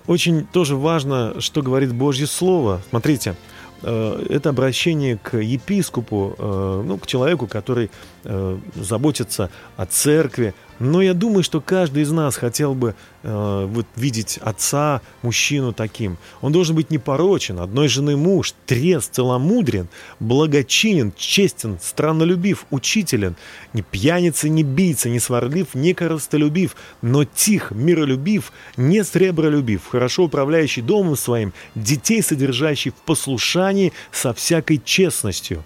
очень 0.07 0.45
тоже 0.45 0.75
важно, 0.75 1.39
что 1.39 1.61
говорит 1.61 1.93
Божье 1.93 2.27
Слово. 2.27 2.81
Смотрите, 2.89 3.35
э, 3.81 4.25
это 4.29 4.49
обращение 4.49 5.17
к 5.17 5.37
епископу, 5.37 6.35
э, 6.37 6.83
ну, 6.85 6.97
к 6.97 7.07
человеку, 7.07 7.47
который 7.47 7.91
э, 8.25 8.57
заботится 8.75 9.49
о 9.77 9.85
церкви. 9.85 10.53
Но 10.77 11.01
я 11.01 11.13
думаю, 11.13 11.41
что 11.41 11.61
каждый 11.61 12.03
из 12.03 12.11
нас 12.11 12.35
хотел 12.35 12.73
бы 12.75 12.95
э, 13.23 13.65
вот 13.69 13.85
видеть 13.95 14.39
отца, 14.41 15.01
мужчину 15.21 15.71
таким. 15.71 16.17
Он 16.41 16.51
должен 16.51 16.75
быть 16.75 16.91
непорочен, 16.91 17.59
одной 17.59 17.87
жены 17.87 18.17
муж, 18.17 18.53
трезв, 18.65 19.11
целомудрен, 19.11 19.87
благочинен, 20.19 21.13
честен, 21.15 21.77
страннолюбив, 21.81 22.65
учителен, 22.71 23.37
не 23.71 23.83
пьяница, 23.83 24.49
не 24.49 24.63
бийца, 24.63 25.07
не 25.07 25.19
сварлив, 25.19 25.75
не 25.75 25.93
коростолюбив, 25.93 26.75
но 27.01 27.23
тих, 27.23 27.71
миролюбив, 27.71 28.51
не 28.75 29.03
сребролюбив, 29.05 29.87
хорошо 29.87 30.23
управляющий 30.23 30.81
домом 30.81 31.15
своим, 31.15 31.53
детей 31.75 32.21
содержащий 32.21 32.91
в 32.91 32.95
послушании 32.95 33.93
со 34.11 34.33
всякой 34.33 34.81
честностью. 34.83 35.63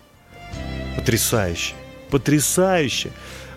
потрясающе. 1.09 1.78
Потрясающе. 2.09 3.11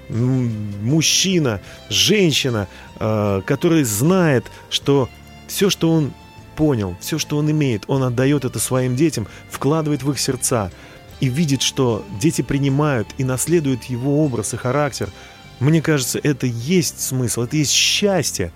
Мужчина, 0.09 1.61
женщина, 1.89 2.69
э, 3.01 3.41
который 3.47 3.85
знает, 3.85 4.45
что 4.69 5.09
все, 5.47 5.71
что 5.71 5.91
он 5.91 6.13
понял, 6.57 6.97
все, 7.01 7.19
что 7.19 7.39
он 7.39 7.51
имеет, 7.51 7.85
он 7.87 8.03
отдает 8.03 8.45
это 8.45 8.59
своим 8.59 8.95
детям, 8.95 9.27
вкладывает 9.51 10.03
в 10.03 10.11
их 10.11 10.19
сердца 10.19 10.71
и 11.21 11.29
видит, 11.29 11.63
что 11.63 12.05
дети 12.21 12.43
принимают 12.43 13.09
и 13.17 13.25
наследуют 13.25 13.85
его 13.85 14.25
образ 14.25 14.55
и 14.55 14.57
характер. 14.57 15.09
Мне 15.61 15.81
кажется, 15.81 16.19
это 16.23 16.47
есть 16.47 17.01
смысл, 17.01 17.43
это 17.43 17.57
есть 17.57 17.73
счастье 17.73 18.53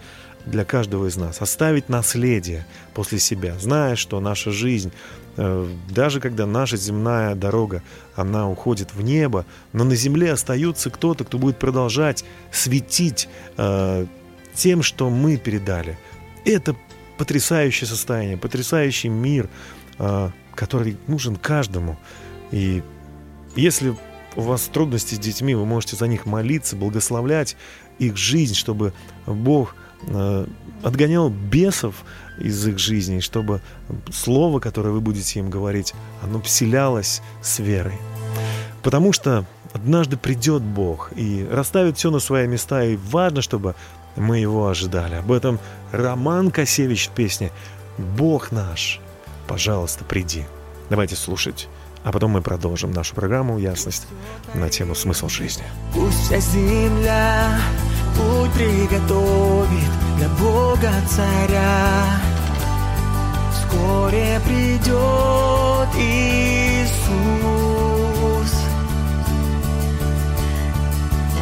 для 0.46 0.64
каждого 0.64 1.06
из 1.06 1.16
нас. 1.16 1.42
Оставить 1.42 1.88
наследие 1.88 2.66
после 2.94 3.18
себя, 3.18 3.58
зная, 3.58 3.96
что 3.96 4.20
наша 4.20 4.52
жизнь, 4.52 4.92
э, 5.36 5.68
даже 5.90 6.20
когда 6.20 6.46
наша 6.46 6.76
земная 6.76 7.34
дорога, 7.34 7.82
она 8.14 8.48
уходит 8.48 8.94
в 8.94 9.02
небо, 9.02 9.44
но 9.72 9.84
на 9.84 9.94
земле 9.96 10.32
остается 10.32 10.90
кто-то, 10.90 11.24
кто 11.24 11.38
будет 11.38 11.58
продолжать 11.58 12.24
светить 12.50 13.28
э, 13.56 14.06
тем, 14.54 14.82
что 14.82 15.10
мы 15.10 15.36
передали. 15.36 15.98
Это 16.44 16.76
потрясающее 17.18 17.88
состояние, 17.88 18.36
потрясающий 18.36 19.08
мир, 19.08 19.48
э, 19.98 20.30
который 20.54 20.96
нужен 21.06 21.36
каждому. 21.36 21.98
И 22.52 22.82
если 23.56 23.96
у 24.36 24.42
вас 24.42 24.68
трудности 24.72 25.14
с 25.14 25.18
детьми, 25.18 25.54
вы 25.54 25.64
можете 25.64 25.96
за 25.96 26.06
них 26.06 26.26
молиться, 26.26 26.76
благословлять 26.76 27.56
их 27.98 28.16
жизнь, 28.16 28.54
чтобы 28.54 28.92
Бог 29.26 29.74
отгонял 30.82 31.30
бесов 31.30 32.04
из 32.38 32.66
их 32.66 32.78
жизни, 32.78 33.20
чтобы 33.20 33.60
слово, 34.12 34.60
которое 34.60 34.90
вы 34.90 35.00
будете 35.00 35.40
им 35.40 35.50
говорить, 35.50 35.94
оно 36.22 36.40
вселялось 36.40 37.22
с 37.42 37.58
верой. 37.58 37.98
Потому 38.82 39.12
что 39.12 39.44
однажды 39.72 40.16
придет 40.16 40.62
Бог 40.62 41.12
и 41.16 41.46
расставит 41.50 41.98
все 41.98 42.10
на 42.10 42.18
свои 42.18 42.46
места, 42.46 42.84
и 42.84 42.96
важно, 42.96 43.42
чтобы 43.42 43.74
мы 44.16 44.38
его 44.38 44.68
ожидали. 44.68 45.16
Об 45.16 45.32
этом 45.32 45.58
Роман 45.92 46.50
Косевич 46.50 47.08
в 47.08 47.10
песне 47.10 47.50
«Бог 47.98 48.52
наш, 48.52 49.00
пожалуйста, 49.46 50.04
приди». 50.04 50.44
Давайте 50.90 51.16
слушать. 51.16 51.68
А 52.04 52.12
потом 52.12 52.30
мы 52.30 52.42
продолжим 52.42 52.92
нашу 52.92 53.16
программу 53.16 53.58
«Ясность» 53.58 54.06
на 54.54 54.70
тему 54.70 54.94
«Смысл 54.94 55.28
жизни». 55.28 55.64
Пусть 55.92 56.26
вся 56.26 56.38
земля 56.38 57.58
путь 58.16 58.52
приготовит 58.52 59.90
для 60.16 60.28
Бога 60.28 60.90
Царя. 61.08 62.04
Вскоре 63.52 64.40
придет 64.44 65.88
Иисус. 65.98 66.96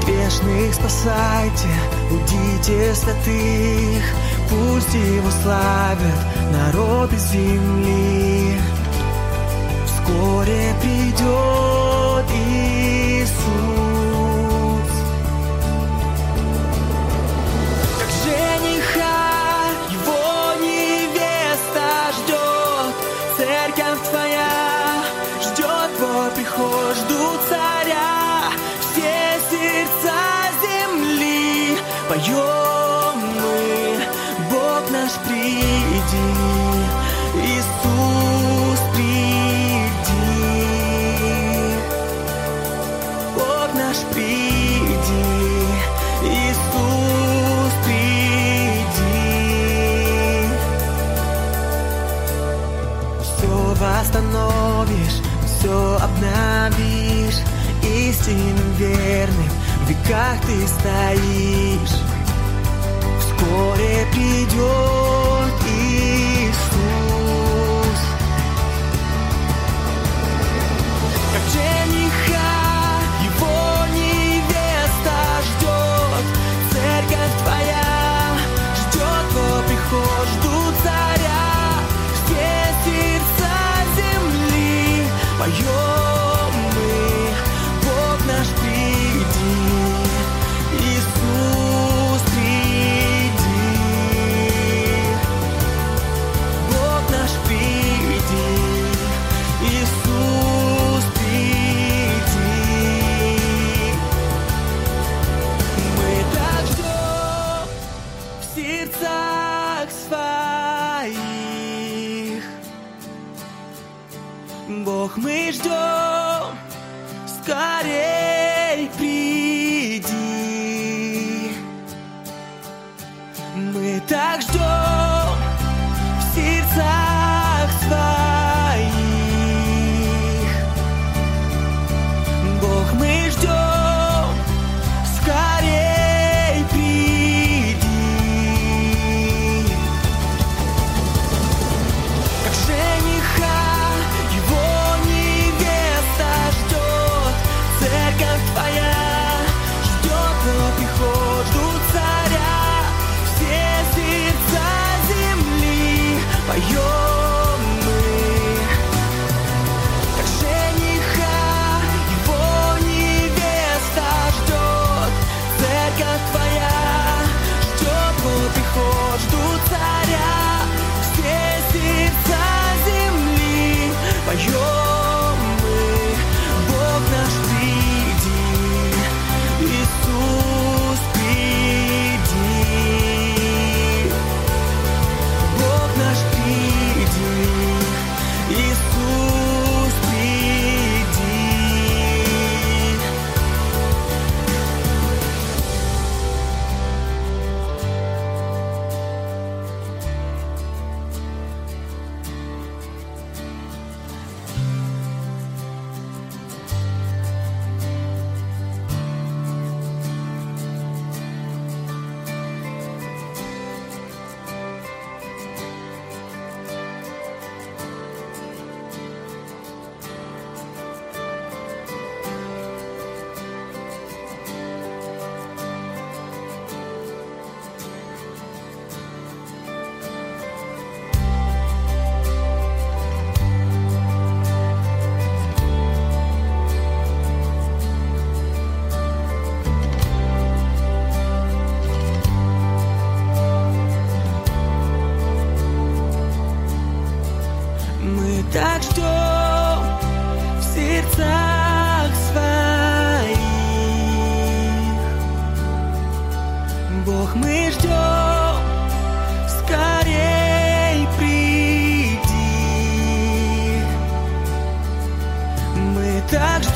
Грешных 0.07 0.75
спасайте, 0.75 1.69
будите 2.11 2.95
святых, 2.95 4.05
пусть 4.51 4.95
Его 4.95 5.31
славят 5.43 6.21
народы 6.53 7.17
земли. 7.17 8.59
Вскоре 9.87 10.75
придет 10.81 12.27
Иисус. 12.47 13.84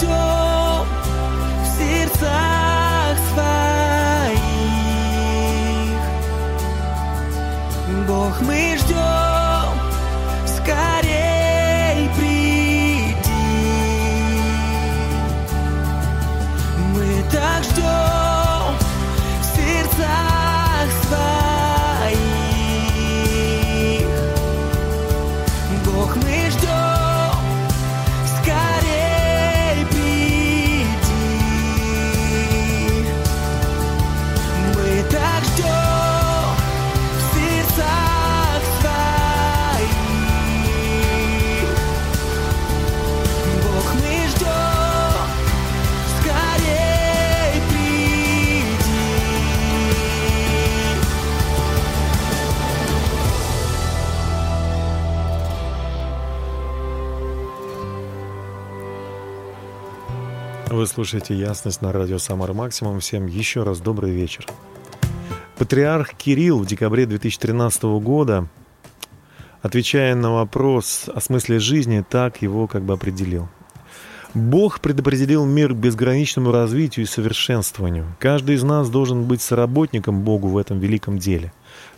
В 0.06 1.66
сердцах 1.78 3.16
своих. 3.32 3.58
Бог, 8.06 8.40
мы 8.42 8.76
ждем, 8.78 8.87
Вы 60.78 60.86
слушаете 60.86 61.34
«Ясность» 61.34 61.82
на 61.82 61.92
радио 61.92 62.18
«Самар 62.18 62.52
Максимум». 62.52 63.00
Всем 63.00 63.26
еще 63.26 63.64
раз 63.64 63.80
добрый 63.80 64.12
вечер. 64.12 64.46
Патриарх 65.56 66.14
Кирилл 66.14 66.60
в 66.60 66.66
декабре 66.66 67.04
2013 67.04 67.82
года, 68.00 68.46
отвечая 69.60 70.14
на 70.14 70.32
вопрос 70.32 71.10
о 71.12 71.20
смысле 71.20 71.58
жизни, 71.58 72.04
так 72.08 72.42
его 72.42 72.68
как 72.68 72.84
бы 72.84 72.92
определил. 72.94 73.48
Бог 74.34 74.78
предопределил 74.78 75.44
мир 75.44 75.74
к 75.74 75.76
безграничному 75.78 76.52
развитию 76.52 77.06
и 77.06 77.08
совершенствованию. 77.08 78.14
Каждый 78.20 78.54
из 78.54 78.62
нас 78.62 78.88
должен 78.88 79.24
быть 79.24 79.42
соработником 79.42 80.20
Богу 80.20 80.46
в 80.46 80.56
этом 80.56 80.78
великом 80.78 81.18
деле. 81.18 81.52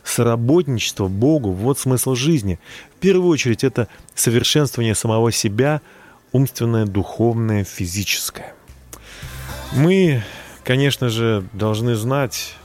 Соработничество 0.05 1.07
Богу– 1.07 1.53
вот 1.53 1.79
смысл 1.79 2.15
жизни. 2.15 2.59
В 2.97 3.01
первую 3.01 3.29
очередь 3.29 3.63
это 3.63 3.89
совершенствование 4.15 4.95
самого 4.95 5.33
себя, 5.33 5.83
умственное, 6.33 6.87
духовное, 6.87 7.65
физическое. 7.65 8.55
Мы, 9.73 10.23
конечно 10.65 11.09
же, 11.09 11.45
должны 11.53 11.95
знать, 11.95 12.57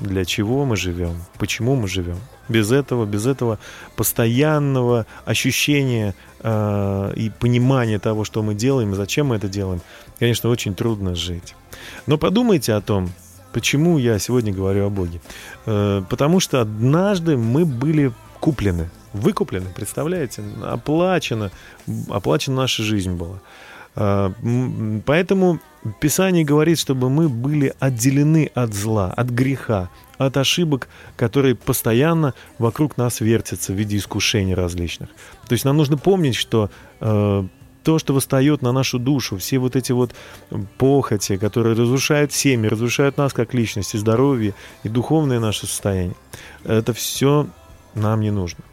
для 0.00 0.24
чего 0.24 0.64
мы 0.64 0.76
живем, 0.76 1.22
почему 1.38 1.76
мы 1.76 1.88
живем. 1.88 2.18
Без 2.48 2.72
этого, 2.72 3.04
без 3.04 3.26
этого 3.26 3.58
постоянного 3.96 5.06
ощущения 5.24 6.14
э, 6.40 7.12
и 7.16 7.30
понимания 7.30 7.98
того, 7.98 8.24
что 8.24 8.42
мы 8.42 8.54
делаем 8.54 8.92
и 8.92 8.96
зачем 8.96 9.28
мы 9.28 9.36
это 9.36 9.48
делаем, 9.48 9.80
конечно, 10.18 10.50
очень 10.50 10.74
трудно 10.74 11.14
жить. 11.14 11.54
Но 12.06 12.18
подумайте 12.18 12.72
о 12.72 12.80
том, 12.80 13.10
почему 13.52 13.98
я 13.98 14.18
сегодня 14.18 14.52
говорю 14.52 14.86
о 14.86 14.90
Боге. 14.90 15.20
Э, 15.66 16.02
потому 16.08 16.40
что 16.40 16.60
однажды 16.60 17.36
мы 17.36 17.64
были 17.64 18.12
куплены, 18.40 18.90
выкуплены, 19.12 19.70
представляете, 19.74 20.42
оплачено, 20.62 21.50
оплачена 22.08 22.56
наша 22.56 22.82
жизнь 22.82 23.12
была. 23.12 23.38
А, 23.96 24.32
Поэтому 25.06 25.60
Писание 26.00 26.44
говорит, 26.44 26.78
чтобы 26.78 27.10
мы 27.10 27.28
были 27.28 27.74
отделены 27.78 28.50
от 28.54 28.74
зла, 28.74 29.12
от 29.12 29.28
греха, 29.28 29.90
от 30.18 30.36
ошибок, 30.36 30.88
которые 31.16 31.54
постоянно 31.54 32.34
вокруг 32.58 32.96
нас 32.96 33.20
вертятся 33.20 33.72
в 33.72 33.76
виде 33.76 33.96
искушений 33.96 34.54
различных. 34.54 35.10
То 35.46 35.52
есть 35.52 35.64
нам 35.64 35.76
нужно 35.76 35.98
помнить, 35.98 36.36
что 36.36 36.70
э, 37.00 37.44
то, 37.84 37.98
что 37.98 38.14
восстает 38.14 38.62
на 38.62 38.72
нашу 38.72 38.98
душу, 38.98 39.36
все 39.36 39.58
вот 39.58 39.76
эти 39.76 39.92
вот 39.92 40.14
похоти, 40.78 41.36
которые 41.36 41.76
разрушают 41.76 42.32
семьи, 42.32 42.68
разрушают 42.68 43.18
нас 43.18 43.32
как 43.32 43.52
личность, 43.54 43.94
и 43.94 43.98
здоровье, 43.98 44.54
и 44.82 44.88
духовное 44.88 45.38
наше 45.38 45.66
состояние, 45.66 46.16
это 46.64 46.94
все 46.94 47.46
нам 47.94 48.20
не 48.20 48.30
нужно. 48.30 48.64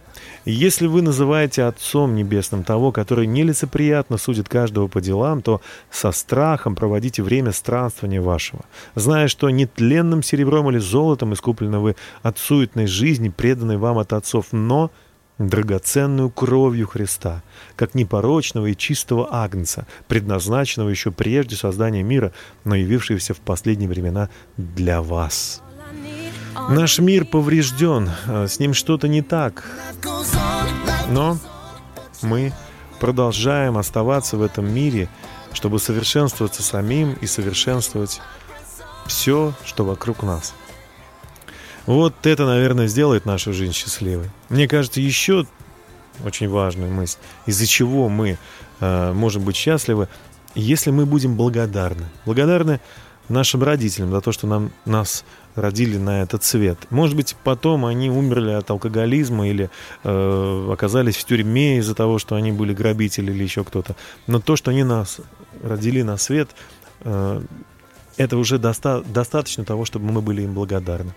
Если 0.44 0.88
вы 0.88 1.04
называете 1.04 1.64
Отцом 1.64 2.16
Небесным 2.16 2.64
того, 2.64 2.92
который 2.92 3.28
нелицеприятно 3.28 4.18
судит 4.18 4.50
каждого 4.50 4.88
по 4.88 5.00
делам, 5.00 5.44
то 5.44 5.62
со 5.92 6.12
страхом 6.12 6.76
проводите 6.76 7.22
время 7.22 7.52
странствования 7.52 8.22
вашего, 8.22 8.66
зная, 8.96 9.28
что 9.28 9.52
нетленным 9.52 10.24
серебром 10.24 10.72
или 10.72 10.80
золотом 10.80 11.34
искуплены 11.34 11.78
вы 11.78 11.96
от 12.24 12.40
суетной 12.40 12.88
жизни, 12.88 13.30
преданной 13.30 13.78
вам 13.78 14.00
от 14.00 14.14
отцов, 14.14 14.48
но 14.52 14.90
драгоценную 15.38 16.32
кровью 16.32 16.88
Христа, 16.88 17.44
как 17.76 17.94
непорочного 17.94 18.68
и 18.68 18.76
чистого 18.76 19.30
агнца, 19.32 19.86
предназначенного 20.08 20.90
еще 20.90 21.12
прежде 21.12 21.56
создания 21.56 22.02
мира, 22.02 22.34
но 22.64 22.76
явившегося 22.76 23.36
в 23.36 23.40
последние 23.40 23.90
времена 23.90 24.30
для 24.58 25.04
вас. 25.04 25.62
Наш 26.56 27.00
мир 27.00 27.26
поврежден, 27.26 28.10
э, 28.28 28.48
с 28.48 28.60
ним 28.60 28.74
что-то 28.74 29.08
не 29.08 29.22
так, 29.22 29.66
но 31.10 31.38
мы 32.22 32.54
продолжаем 33.00 33.78
оставаться 33.78 34.38
в 34.38 34.42
этом 34.42 34.72
мире, 34.74 35.10
чтобы 35.54 35.80
совершенствоваться 35.80 36.64
самим 36.64 37.14
и 37.14 37.26
совершенствовать 37.26 38.22
все, 39.08 39.54
что 39.66 39.86
вокруг 39.86 40.24
нас. 40.24 40.54
Вот 41.86 42.14
это, 42.26 42.46
наверное, 42.46 42.88
сделает 42.88 43.26
нашу 43.26 43.54
жизнь 43.54 43.74
счастливой. 43.74 44.30
Мне 44.50 44.68
кажется, 44.68 45.02
еще 45.02 45.46
очень 46.24 46.50
важная 46.50 46.90
мысль, 46.90 47.18
из-за 47.46 47.66
чего 47.66 48.08
мы 48.10 48.38
э, 48.80 49.14
можем 49.14 49.44
быть 49.44 49.56
счастливы, 49.56 50.08
если 50.54 50.92
мы 50.92 51.06
будем 51.06 51.36
благодарны. 51.36 52.06
Благодарны 52.26 52.80
нашим 53.30 53.64
родителям 53.64 54.12
за 54.12 54.22
то, 54.22 54.32
что 54.32 54.48
нам, 54.48 54.72
нас 54.86 55.24
родили 55.56 55.98
на 55.98 56.22
этот 56.22 56.44
свет. 56.44 56.78
Может 56.90 57.16
быть, 57.16 57.36
потом 57.44 57.86
они 57.86 58.10
умерли 58.10 58.52
от 58.52 58.70
алкоголизма 58.70 59.48
или 59.48 59.70
э, 60.04 60.70
оказались 60.72 61.18
в 61.18 61.26
тюрьме 61.26 61.78
из-за 61.78 61.96
того, 61.96 62.20
что 62.20 62.36
они 62.36 62.52
были 62.52 62.74
грабители 62.74 63.32
или 63.32 63.44
еще 63.44 63.64
кто-то. 63.64 63.96
Но 64.28 64.40
то, 64.40 64.56
что 64.56 64.72
они 64.72 64.84
нас 64.84 65.20
родили 65.64 66.02
на 66.02 66.18
свет, 66.18 66.50
э, 67.02 67.42
это 68.18 68.38
уже 68.38 68.58
доста- 68.58 69.04
достаточно 69.04 69.64
того, 69.64 69.86
чтобы 69.86 70.12
мы 70.12 70.22
были 70.22 70.44
им 70.44 70.54
благодарны. 70.54 71.14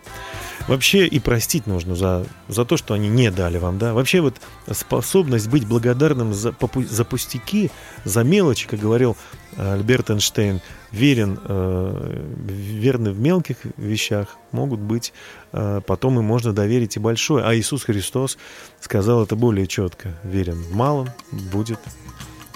Вообще 0.69 1.07
и 1.07 1.19
простить 1.21 1.67
нужно 1.67 1.95
за, 1.95 2.25
за 2.49 2.65
то, 2.65 2.77
что 2.77 2.95
они 2.95 3.09
не 3.09 3.31
дали 3.31 3.59
вам, 3.59 3.79
да. 3.79 3.93
Вообще 3.93 4.21
вот 4.21 4.37
способность 4.71 5.49
быть 5.49 5.67
благодарным 5.67 6.33
за, 6.33 6.51
попу- 6.51 6.87
за 6.87 7.05
пустяки, 7.05 7.71
за 8.05 8.25
мелочи, 8.25 8.67
как 8.67 8.81
говорил 8.81 9.17
э, 9.57 9.75
Альберт 9.75 10.11
Эйнштейн, 10.11 10.61
верен, 10.91 11.39
э, 11.45 12.23
верны 12.47 13.11
в 13.11 13.19
мелких 13.19 13.57
вещах, 13.77 14.37
могут 14.53 14.81
быть, 14.81 15.13
э, 15.53 15.81
потом 15.87 16.19
им 16.19 16.25
можно 16.25 16.53
доверить 16.53 16.97
и 16.97 17.01
большое. 17.01 17.45
А 17.45 17.55
Иисус 17.55 17.85
Христос 17.85 18.39
сказал 18.81 19.23
это 19.25 19.37
более 19.37 19.67
четко. 19.67 20.15
Верен 20.25 20.63
в 20.63 20.75
малом, 20.75 21.09
будет 21.53 21.81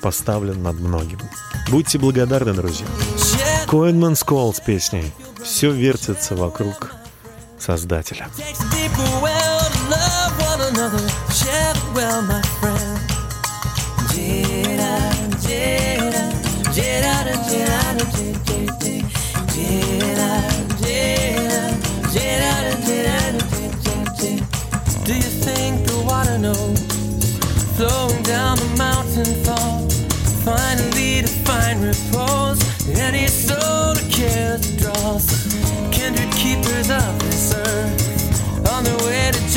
поставлен 0.01 0.63
над 0.63 0.79
многим. 0.81 1.19
Будьте 1.71 1.99
благодарны, 1.99 2.53
друзья. 2.53 2.87
Коэнман 3.67 4.17
Скол 4.17 4.55
с 4.55 4.61
песней 4.61 5.13
«Все 5.43 5.71
вертится 5.71 6.35
вокруг 6.35 6.93
Создателя». 7.59 8.29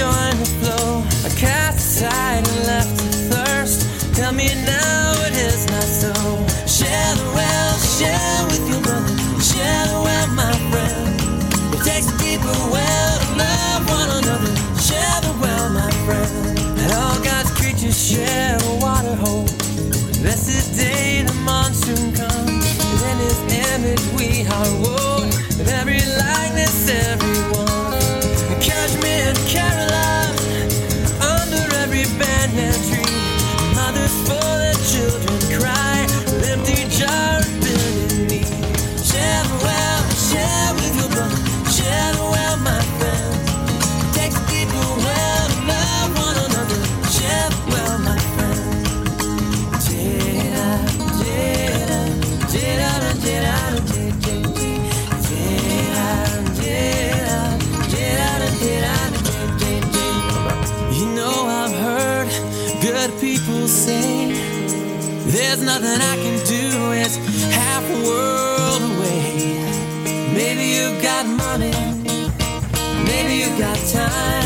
join 0.01 0.30
there's 65.31 65.63
nothing 65.63 66.01
I 66.01 66.15
can 66.15 66.37
do. 66.45 66.91
It's 66.93 67.17
half 67.55 67.83
a 67.89 67.99
world 68.07 68.81
away. 68.91 69.59
Maybe 70.33 70.65
you 70.77 71.01
got 71.01 71.25
money, 71.25 71.71
maybe 73.05 73.35
you 73.35 73.49
got 73.57 73.77
time, 73.91 74.40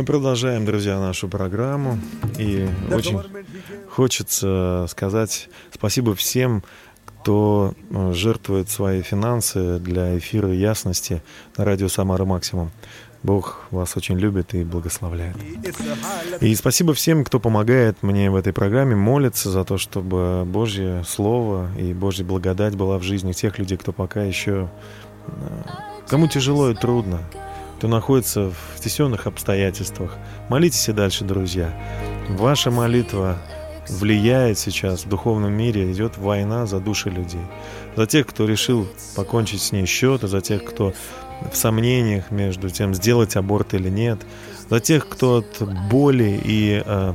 Мы 0.00 0.06
продолжаем, 0.06 0.64
друзья, 0.64 0.98
нашу 0.98 1.28
программу. 1.28 1.98
И 2.38 2.66
очень 2.90 3.20
хочется 3.90 4.86
сказать 4.88 5.50
спасибо 5.74 6.14
всем, 6.14 6.64
кто 7.04 7.74
э, 7.90 8.12
жертвует 8.14 8.70
свои 8.70 9.02
финансы 9.02 9.78
для 9.78 10.16
эфира 10.16 10.50
ясности 10.54 11.22
на 11.58 11.66
радио 11.66 11.88
Самара 11.88 12.24
Максимум. 12.24 12.70
Бог 13.22 13.66
вас 13.70 13.94
очень 13.94 14.18
любит 14.18 14.54
и 14.54 14.64
благословляет. 14.64 15.36
И 16.40 16.54
спасибо 16.54 16.94
всем, 16.94 17.22
кто 17.22 17.38
помогает 17.38 18.02
мне 18.02 18.30
в 18.30 18.36
этой 18.36 18.54
программе, 18.54 18.96
молится 18.96 19.50
за 19.50 19.66
то, 19.66 19.76
чтобы 19.76 20.44
Божье 20.46 21.04
Слово 21.06 21.68
и 21.78 21.92
Божья 21.92 22.24
благодать 22.24 22.74
была 22.74 22.96
в 22.96 23.02
жизни 23.02 23.32
тех 23.32 23.58
людей, 23.58 23.76
кто 23.76 23.92
пока 23.92 24.22
еще... 24.22 24.70
э, 25.26 25.30
Кому 26.08 26.26
тяжело 26.26 26.70
и 26.70 26.74
трудно, 26.74 27.20
кто 27.80 27.88
находится 27.88 28.50
в 28.50 28.78
тесенных 28.78 29.26
обстоятельствах. 29.26 30.18
Молитесь 30.50 30.90
и 30.90 30.92
дальше, 30.92 31.24
друзья. 31.24 31.72
Ваша 32.28 32.70
молитва 32.70 33.38
влияет 33.88 34.58
сейчас 34.58 35.06
в 35.06 35.08
духовном 35.08 35.54
мире, 35.54 35.90
идет 35.90 36.18
война 36.18 36.66
за 36.66 36.78
души 36.78 37.08
людей. 37.08 37.40
За 37.96 38.06
тех, 38.06 38.26
кто 38.26 38.44
решил 38.44 38.86
покончить 39.16 39.62
с 39.62 39.72
ней 39.72 39.86
счеты, 39.86 40.28
за 40.28 40.42
тех, 40.42 40.62
кто 40.62 40.92
в 41.50 41.56
сомнениях 41.56 42.30
между 42.30 42.68
тем, 42.68 42.92
сделать 42.92 43.34
аборт 43.36 43.72
или 43.72 43.88
нет, 43.88 44.18
за 44.68 44.78
тех, 44.80 45.08
кто 45.08 45.36
от 45.38 45.66
боли 45.90 46.38
и 46.44 46.82
э, 46.84 47.14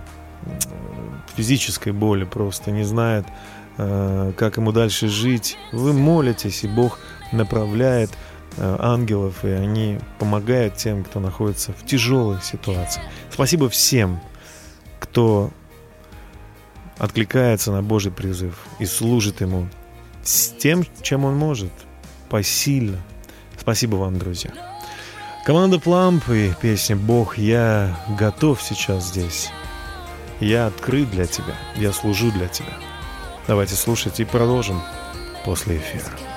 физической 1.35 1.93
боли 1.93 2.23
просто 2.23 2.71
не 2.71 2.83
знает, 2.83 3.27
э, 3.77 4.33
как 4.35 4.57
ему 4.57 4.71
дальше 4.71 5.09
жить. 5.09 5.59
Вы 5.71 5.93
молитесь, 5.93 6.63
и 6.63 6.67
Бог 6.67 6.97
направляет 7.31 8.09
ангелов, 8.57 9.43
и 9.43 9.49
они 9.49 9.99
помогают 10.19 10.75
тем, 10.77 11.03
кто 11.03 11.19
находится 11.19 11.73
в 11.73 11.85
тяжелой 11.85 12.41
ситуации. 12.41 13.01
Спасибо 13.31 13.69
всем, 13.69 14.19
кто 14.99 15.51
откликается 16.97 17.71
на 17.71 17.83
Божий 17.83 18.11
призыв 18.11 18.57
и 18.79 18.85
служит 18.85 19.41
Ему 19.41 19.67
с 20.23 20.49
тем, 20.49 20.85
чем 21.01 21.25
Он 21.25 21.35
может, 21.35 21.71
посильно. 22.29 23.01
Спасибо 23.57 23.95
вам, 23.95 24.17
друзья. 24.17 24.51
Команда 25.45 25.79
Пламп 25.79 26.29
и 26.29 26.53
песня 26.59 26.95
«Бог, 26.95 27.37
я 27.37 27.99
готов 28.17 28.61
сейчас 28.61 29.07
здесь». 29.07 29.51
Я 30.39 30.67
открыт 30.67 31.09
для 31.11 31.27
тебя, 31.27 31.55
я 31.77 31.93
служу 31.93 32.29
для 32.31 32.47
тебя. 32.47 32.73
Давайте 33.47 33.75
слушать 33.75 34.19
и 34.19 34.25
продолжим 34.25 34.81
после 35.45 35.77
эфира. 35.77 36.34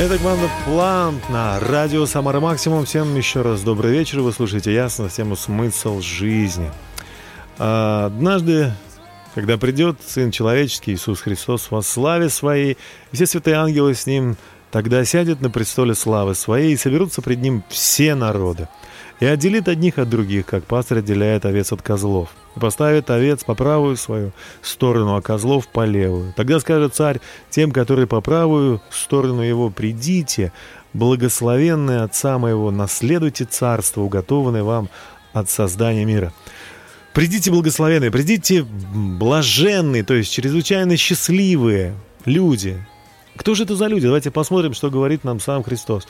Это 0.00 0.16
команда 0.16 0.48
Пламп 0.64 1.28
на 1.28 1.58
радио 1.58 2.06
Самара 2.06 2.38
Максимум. 2.38 2.84
Всем 2.84 3.16
еще 3.16 3.42
раз 3.42 3.62
добрый 3.62 3.90
вечер. 3.90 4.20
Вы 4.20 4.32
слушаете 4.32 4.72
ясно 4.72 5.08
тему 5.08 5.34
«Смысл 5.34 6.00
жизни». 6.00 6.70
А, 7.58 8.06
Однажды, 8.06 8.72
когда 9.34 9.58
придет 9.58 9.96
Сын 10.06 10.30
Человеческий, 10.30 10.92
Иисус 10.94 11.20
Христос, 11.20 11.72
во 11.72 11.82
славе 11.82 12.28
Своей, 12.28 12.78
все 13.10 13.26
святые 13.26 13.56
ангелы 13.56 13.94
с 13.96 14.06
Ним, 14.06 14.36
тогда 14.70 15.04
сядет 15.04 15.40
на 15.40 15.50
престоле 15.50 15.96
славы 15.96 16.36
Своей, 16.36 16.74
и 16.74 16.76
соберутся 16.76 17.20
пред 17.20 17.40
Ним 17.40 17.64
все 17.68 18.14
народы. 18.14 18.68
И 19.18 19.26
отделит 19.26 19.66
одних 19.66 19.98
от 19.98 20.08
других, 20.08 20.46
как 20.46 20.62
пастырь 20.62 20.98
отделяет 20.98 21.44
овец 21.44 21.72
от 21.72 21.82
козлов. 21.82 22.28
И 22.58 22.60
поставит 22.60 23.08
овец 23.08 23.44
по 23.44 23.54
правую 23.54 23.96
свою 23.96 24.32
сторону, 24.62 25.14
а 25.14 25.22
козлов 25.22 25.68
по 25.68 25.84
левую. 25.84 26.32
Тогда 26.36 26.58
скажет 26.58 26.92
царь 26.92 27.20
тем, 27.50 27.70
которые 27.70 28.08
по 28.08 28.20
правую 28.20 28.82
сторону 28.90 29.42
его, 29.42 29.70
«Придите, 29.70 30.52
благословенные 30.92 32.00
Отца 32.00 32.36
моего, 32.38 32.72
наследуйте 32.72 33.44
царство, 33.44 34.00
уготованное 34.00 34.64
вам 34.64 34.88
от 35.32 35.48
создания 35.48 36.04
мира». 36.04 36.32
Придите 37.14 37.52
благословенные, 37.52 38.10
придите 38.10 38.64
блаженные, 38.64 40.02
то 40.02 40.14
есть 40.14 40.32
чрезвычайно 40.32 40.96
счастливые 40.96 41.94
люди, 42.24 42.76
Кто 43.36 43.54
же 43.54 43.62
это 43.62 43.76
за 43.76 43.86
люди? 43.86 44.04
Давайте 44.04 44.32
посмотрим, 44.32 44.74
что 44.74 44.90
говорит 44.90 45.22
нам 45.22 45.38
сам 45.38 45.62
Христос. 45.62 46.08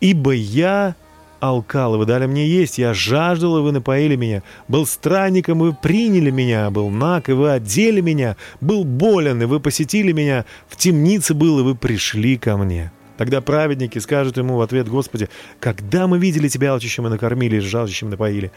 «Ибо 0.00 0.30
я 0.30 0.94
алкал, 1.40 1.94
и 1.94 1.98
вы 1.98 2.06
дали 2.06 2.26
мне 2.26 2.46
есть, 2.46 2.78
я 2.78 2.94
жаждал, 2.94 3.58
и 3.58 3.62
вы 3.62 3.72
напоили 3.72 4.16
меня, 4.16 4.42
был 4.68 4.86
странником, 4.86 5.60
и 5.60 5.68
вы 5.68 5.72
приняли 5.74 6.30
меня, 6.30 6.70
был 6.70 6.90
наг, 6.90 7.28
и 7.28 7.32
вы 7.32 7.50
одели 7.52 8.00
меня, 8.00 8.36
был 8.60 8.84
болен, 8.84 9.42
и 9.42 9.46
вы 9.46 9.60
посетили 9.60 10.12
меня, 10.12 10.44
в 10.68 10.76
темнице 10.76 11.34
был, 11.34 11.60
и 11.60 11.62
вы 11.62 11.74
пришли 11.74 12.36
ко 12.36 12.56
мне». 12.56 12.92
Тогда 13.20 13.42
праведники 13.42 13.98
скажут 13.98 14.38
ему 14.38 14.56
в 14.56 14.62
ответ, 14.62 14.88
Господи, 14.88 15.28
когда 15.60 16.06
мы 16.06 16.18
видели 16.18 16.48
Тебя 16.48 16.72
алчущим 16.72 17.06
и 17.06 17.10
накормили, 17.10 17.56
и 17.56 17.60
жаждущим 17.60 18.08
напоили? 18.08 18.50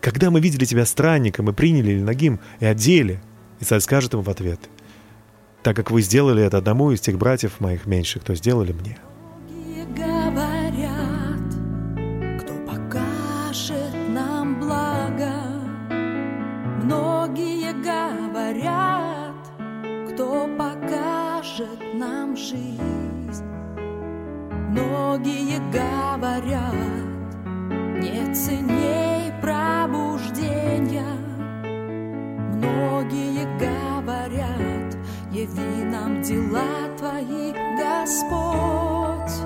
Когда 0.00 0.30
мы 0.30 0.40
видели 0.40 0.64
Тебя 0.64 0.86
странником 0.86 1.50
и 1.50 1.52
приняли 1.52 1.90
или 1.90 2.00
ногим 2.00 2.40
и 2.58 2.64
одели? 2.64 3.20
И 3.60 3.66
царь 3.66 3.80
скажет 3.80 4.14
ему 4.14 4.22
в 4.22 4.30
ответ, 4.30 4.60
так 5.62 5.76
как 5.76 5.90
вы 5.90 6.00
сделали 6.00 6.42
это 6.42 6.56
одному 6.56 6.90
из 6.90 7.00
тех 7.00 7.18
братьев 7.18 7.60
моих 7.60 7.84
меньших, 7.84 8.22
кто 8.22 8.34
сделали 8.34 8.72
мне. 8.72 8.96
Кто 20.18 20.48
покажет 20.58 21.78
нам 21.94 22.36
жизнь. 22.36 23.44
Многие 24.68 25.60
говорят, 25.70 26.74
нет 28.02 28.36
ценней 28.36 29.30
пробуждения. 29.40 31.14
Многие 32.52 33.46
говорят, 33.60 34.96
яви 35.30 35.84
нам 35.84 36.20
дела 36.20 36.88
Твои, 36.98 37.52
Господь. 37.78 39.38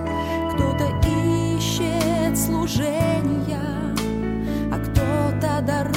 Кто-то 0.54 0.86
ищет 1.54 2.38
служения, 2.38 3.94
а 4.72 4.78
кто-то 4.78 5.60
даров 5.66 5.91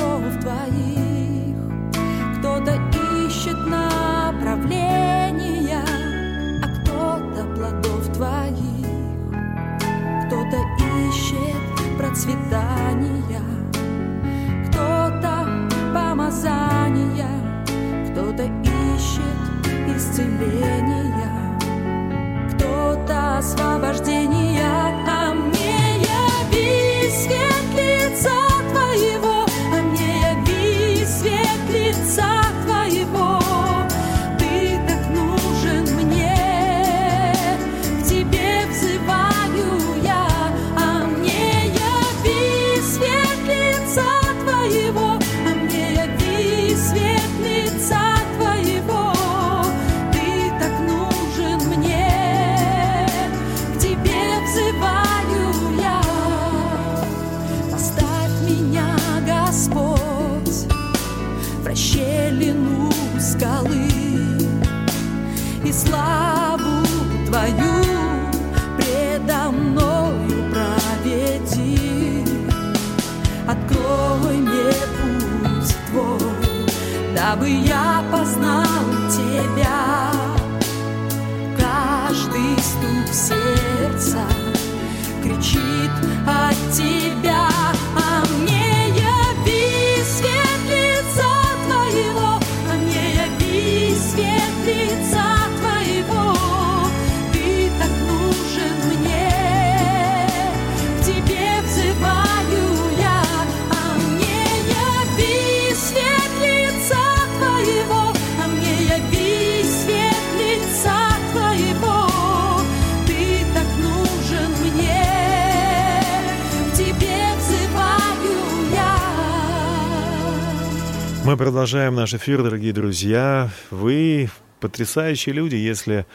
Мы 121.26 121.38
продолжаем 121.38 121.96
наш 121.96 122.14
эфир, 122.14 122.44
дорогие 122.44 122.72
друзья. 122.72 123.50
Вы 123.72 124.30
потрясающие 124.60 125.34
люди, 125.34 125.56
если... 125.56 126.06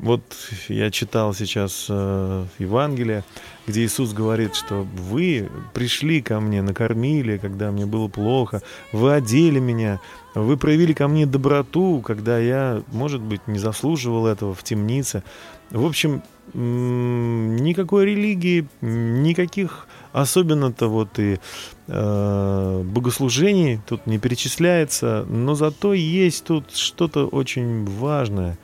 Вот 0.00 0.22
я 0.68 0.90
читал 0.90 1.32
сейчас 1.32 1.86
э, 1.88 2.44
Евангелие, 2.58 3.22
где 3.68 3.84
Иисус 3.84 4.12
говорит, 4.12 4.56
что 4.56 4.82
вы 4.82 5.48
пришли 5.74 6.20
ко 6.22 6.40
мне, 6.40 6.60
накормили, 6.60 7.38
когда 7.38 7.70
мне 7.70 7.86
было 7.86 8.08
плохо, 8.08 8.62
вы 8.90 9.14
одели 9.14 9.60
меня, 9.60 10.00
вы 10.34 10.56
проявили 10.56 10.92
ко 10.92 11.06
мне 11.06 11.24
доброту, 11.24 12.02
когда 12.04 12.36
я, 12.40 12.82
может 12.90 13.20
быть, 13.20 13.46
не 13.46 13.60
заслуживал 13.60 14.26
этого 14.26 14.54
в 14.54 14.64
темнице. 14.64 15.22
В 15.70 15.86
общем, 15.86 16.24
никакой 16.52 18.06
религии, 18.06 18.66
никаких 18.80 19.86
особенно-то 20.14 20.88
вот 20.88 21.18
и 21.18 21.40
э, 21.88 22.82
богослужений 22.84 23.80
тут 23.86 24.06
не 24.06 24.18
перечисляется, 24.18 25.26
но 25.28 25.54
зато 25.56 25.92
есть 25.92 26.44
тут 26.44 26.74
что-то 26.74 27.26
очень 27.26 27.84
важное. 27.84 28.56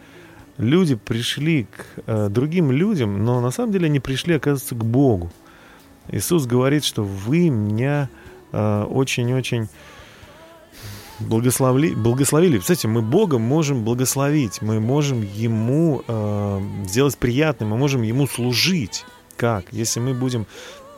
Люди 0.59 0.95
пришли 0.95 1.65
к 1.65 2.03
э, 2.07 2.29
другим 2.29 2.71
людям, 2.71 3.25
но 3.25 3.41
на 3.41 3.51
самом 3.51 3.73
деле 3.73 3.87
они 3.87 3.99
пришли, 3.99 4.35
оказывается, 4.35 4.77
к 4.77 4.85
Богу. 4.85 5.33
Иисус 6.09 6.47
говорит, 6.47 6.85
что 6.85 7.03
вы 7.03 7.51
меня 7.51 8.09
э, 8.53 8.85
очень-очень 8.85 9.69
благословили, 11.19 11.95
благословили. 11.95 12.59
Кстати, 12.59 12.87
мы 12.87 13.03
Бога 13.03 13.39
можем 13.39 13.85
благословить, 13.85 14.63
мы 14.63 14.79
можем 14.79 15.23
Ему 15.23 16.03
э, 16.07 16.61
сделать 16.87 17.19
приятным, 17.19 17.71
мы 17.71 17.77
можем 17.77 18.03
Ему 18.03 18.29
служить. 18.29 19.05
Как? 19.37 19.65
Если 19.73 19.99
мы 19.99 20.15
будем... 20.15 20.47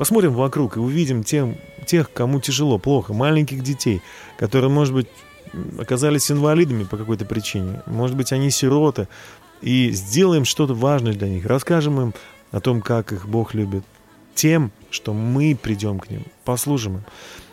Посмотрим 0.02 0.32
вокруг 0.32 0.76
и 0.76 0.80
увидим 0.80 1.22
тем, 1.22 1.56
тех, 1.86 2.12
кому 2.12 2.40
тяжело, 2.40 2.76
плохо, 2.78 3.14
маленьких 3.14 3.62
детей, 3.62 4.02
которые, 4.36 4.68
может 4.68 4.92
быть, 4.92 5.06
оказались 5.78 6.28
инвалидами 6.28 6.82
по 6.82 6.96
какой-то 6.96 7.24
причине. 7.24 7.82
Может 7.86 8.16
быть, 8.16 8.32
они 8.32 8.50
сироты. 8.50 9.06
И 9.60 9.92
сделаем 9.92 10.44
что-то 10.44 10.74
важное 10.74 11.12
для 11.12 11.28
них. 11.28 11.46
Расскажем 11.46 12.00
им 12.00 12.14
о 12.50 12.58
том, 12.58 12.82
как 12.82 13.12
их 13.12 13.28
Бог 13.28 13.54
любит. 13.54 13.84
Тем, 14.34 14.72
что 14.90 15.14
мы 15.14 15.54
придем 15.54 16.00
к 16.00 16.10
ним, 16.10 16.24
послужим 16.44 16.96
им. 16.96 17.04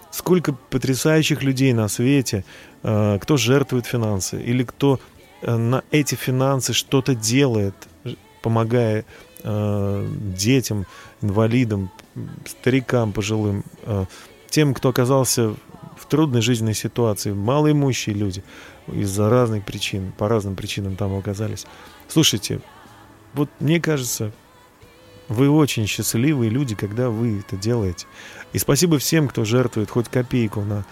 Сколько 0.10 0.54
потрясающих 0.72 1.44
людей 1.44 1.72
на 1.74 1.88
свете, 1.88 2.46
э, 2.82 3.20
кто 3.22 3.38
жертвует 3.38 3.86
финансы, 3.86 4.42
или 4.42 4.64
кто 4.64 5.00
э, 5.44 5.56
на 5.56 5.84
эти 5.92 6.16
финансы 6.16 6.74
что-то 6.74 7.14
делает, 7.14 7.76
помогая 8.42 9.06
э, 9.44 10.08
детям, 10.36 10.88
инвалидам, 11.22 11.92
старикам, 12.46 13.14
пожилым, 13.14 13.64
э, 13.84 14.06
тем, 14.50 14.74
кто 14.74 14.90
оказался 14.90 15.56
в 15.98 16.06
трудной 16.08 16.42
жизненной 16.42 16.74
ситуации, 16.74 17.32
малоимущие 17.32 18.16
люди 18.16 18.44
из-за 18.88 19.30
разных 19.30 19.66
причин, 19.66 20.12
по 20.18 20.28
разным 20.28 20.56
причинам 20.56 20.96
там 20.96 21.16
оказались. 21.16 21.66
Слушайте, 22.08 22.62
вот 23.34 23.50
мне 23.60 23.80
кажется, 23.80 24.32
вы 25.28 25.50
очень 25.50 25.86
счастливые 25.86 26.50
люди, 26.50 26.76
когда 26.76 27.10
вы 27.10 27.40
это 27.40 27.56
делаете. 27.56 28.08
И 28.52 28.58
спасибо 28.58 28.98
всем, 28.98 29.28
кто 29.28 29.46
жертвует 29.46 29.92
хоть 29.92 30.10
копейку 30.10 30.62
на 30.62 30.86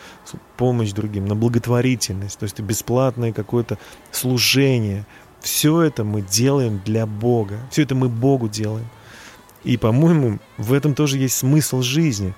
помощь 0.58 0.92
другим, 0.92 1.26
на 1.26 1.36
благотворительность, 1.36 2.38
то 2.38 2.44
есть 2.44 2.60
бесплатное 2.60 3.34
какое-то 3.34 3.80
служение. 4.12 5.06
все 5.42 5.82
это 5.82 6.04
мы 6.04 6.22
делаем 6.22 6.80
для 6.86 7.08
Бога. 7.08 7.60
Все 7.72 7.82
это 7.82 7.96
мы 7.96 8.10
Богу 8.10 8.48
делаем. 8.48 8.88
И, 9.64 9.78
по-моему, 9.78 10.40
в 10.58 10.74
этом 10.74 10.96
тоже 10.96 11.18
есть 11.18 11.38
смысл 11.38 11.82
жизни. 11.82 12.34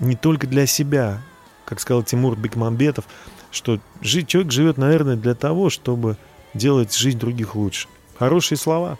Не 0.00 0.16
только 0.16 0.46
для 0.46 0.66
себя, 0.66 1.22
как 1.64 1.80
сказал 1.80 2.02
Тимур 2.02 2.36
Бекмамбетов, 2.36 3.04
что 3.50 3.80
человек 4.02 4.52
живет, 4.52 4.78
наверное, 4.78 5.16
для 5.16 5.34
того, 5.34 5.70
чтобы 5.70 6.16
делать 6.54 6.94
жизнь 6.94 7.18
других 7.18 7.54
лучше. 7.54 7.88
Хорошие 8.18 8.58
слова. 8.58 8.98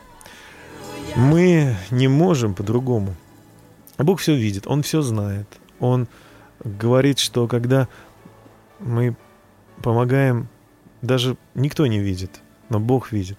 Мы 1.16 1.76
не 1.90 2.08
можем 2.08 2.54
по-другому. 2.54 3.14
Бог 3.96 4.20
все 4.20 4.36
видит, 4.36 4.66
Он 4.66 4.82
все 4.82 5.02
знает. 5.02 5.46
Он 5.80 6.06
говорит, 6.62 7.18
что 7.18 7.48
когда 7.48 7.88
мы 8.78 9.16
помогаем, 9.82 10.48
даже 11.02 11.36
никто 11.54 11.86
не 11.86 11.98
видит, 11.98 12.40
но 12.68 12.78
Бог 12.78 13.12
видит. 13.12 13.38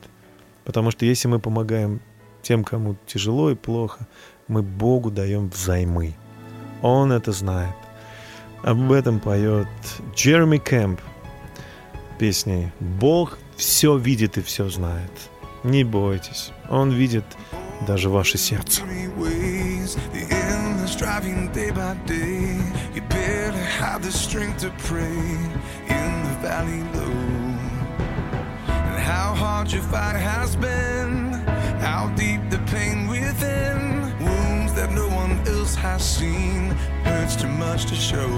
Потому 0.66 0.92
что 0.92 1.06
если 1.06 1.28
мы 1.28 1.40
помогаем 1.40 2.02
тем, 2.42 2.64
кому 2.64 2.96
тяжело 3.06 3.52
и 3.52 3.56
плохо, 3.56 4.08
мы 4.48 4.62
Богу 4.62 5.12
даем 5.12 5.50
взаймы. 5.50 6.16
Он 6.82 7.12
это 7.12 7.32
знает. 7.32 7.76
Об 8.64 8.92
этом 8.92 9.20
поет 9.20 9.68
Джереми 10.16 10.58
Кэмп 10.58 11.00
песней 12.18 12.72
«Бог 12.80 13.38
все 13.56 13.98
видит 13.98 14.38
и 14.38 14.42
все 14.42 14.70
знает». 14.70 15.12
Не 15.64 15.84
бойтесь, 15.84 16.52
Он 16.70 16.92
видит 16.92 17.26
даже 17.88 18.10
ваше 18.10 18.38
сердце. 18.38 18.82
how 29.10 29.34
hard 29.34 29.72
your 29.72 29.82
fight 29.82 30.16
has 30.16 30.56
been, 30.56 31.19
how 31.80 32.08
deep 32.16 32.42
the 32.50 32.60
pain 32.72 33.08
within. 33.08 34.02
Wounds 34.20 34.74
that 34.74 34.92
no 34.92 35.08
one 35.10 35.40
else 35.48 35.76
has 35.76 36.04
seen, 36.04 36.72
hurts 37.04 37.36
too 37.36 37.48
much 37.48 37.86
to 37.86 37.96
show. 37.96 38.30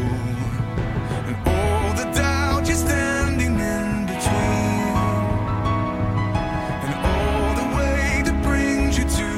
And 1.28 1.36
all 1.48 1.94
the 1.94 2.08
doubt 2.14 2.68
you're 2.68 2.78
standing 2.78 3.60
in 3.60 4.06
between. 4.06 4.96
And 6.86 6.94
all 7.10 7.54
the 7.62 7.68
weight 7.78 8.24
that 8.26 8.44
brings 8.44 8.98
you 8.98 9.06
to 9.06 9.31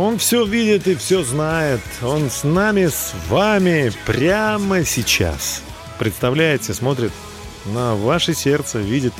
он 0.00 0.18
все 0.18 0.44
видит 0.46 0.88
и 0.88 0.94
все 0.94 1.22
знает. 1.22 1.80
Он 2.02 2.30
с 2.30 2.44
нами, 2.44 2.86
с 2.86 3.12
вами 3.28 3.92
прямо 4.06 4.84
сейчас. 4.84 5.62
Представляете, 5.98 6.72
смотрит 6.72 7.12
на 7.66 7.94
ваше 7.94 8.34
сердце, 8.34 8.78
видит, 8.78 9.12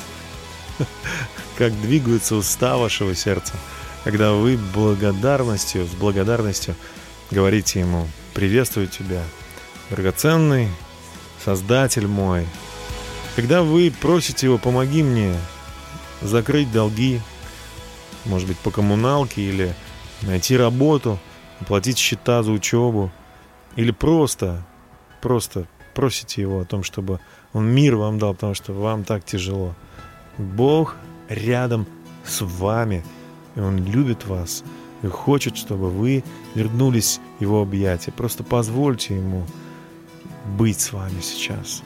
как 1.57 1.79
двигаются 1.81 2.35
уста 2.35 2.77
вашего 2.77 3.13
сердца, 3.13 3.53
когда 4.03 4.33
вы 4.33 4.57
благодарностью, 4.57 5.85
с 5.85 5.91
благодарностью 5.91 6.75
говорите 7.29 7.79
ему 7.79 8.07
«Приветствую 8.33 8.87
тебя, 8.87 9.23
драгоценный 9.91 10.69
Создатель 11.43 12.07
мой». 12.07 12.47
Когда 13.35 13.61
вы 13.61 13.93
просите 14.01 14.47
его 14.47 14.57
«Помоги 14.57 15.03
мне 15.03 15.35
закрыть 16.21 16.71
долги», 16.71 17.21
может 18.25 18.47
быть, 18.47 18.57
по 18.57 18.71
коммуналке 18.71 19.41
или 19.41 19.75
найти 20.21 20.57
работу, 20.57 21.19
оплатить 21.59 21.97
счета 21.97 22.43
за 22.43 22.51
учебу, 22.51 23.11
или 23.75 23.91
просто, 23.91 24.63
просто 25.21 25.65
просите 25.93 26.41
его 26.41 26.59
о 26.59 26.65
том, 26.65 26.83
чтобы 26.83 27.19
он 27.53 27.67
мир 27.67 27.95
вам 27.95 28.19
дал, 28.19 28.33
потому 28.33 28.53
что 28.53 28.73
вам 28.73 29.03
так 29.03 29.25
тяжело. 29.25 29.75
Бог 30.37 30.95
рядом 31.29 31.85
с 32.25 32.41
вами, 32.41 33.03
и 33.55 33.59
Он 33.59 33.83
любит 33.83 34.25
вас, 34.25 34.63
и 35.03 35.07
хочет, 35.07 35.57
чтобы 35.57 35.89
вы 35.89 36.23
вернулись 36.55 37.19
в 37.39 37.41
Его 37.41 37.61
объятия. 37.61 38.11
Просто 38.11 38.43
позвольте 38.43 39.15
Ему 39.15 39.45
быть 40.57 40.79
с 40.79 40.93
вами 40.93 41.19
сейчас, 41.21 41.83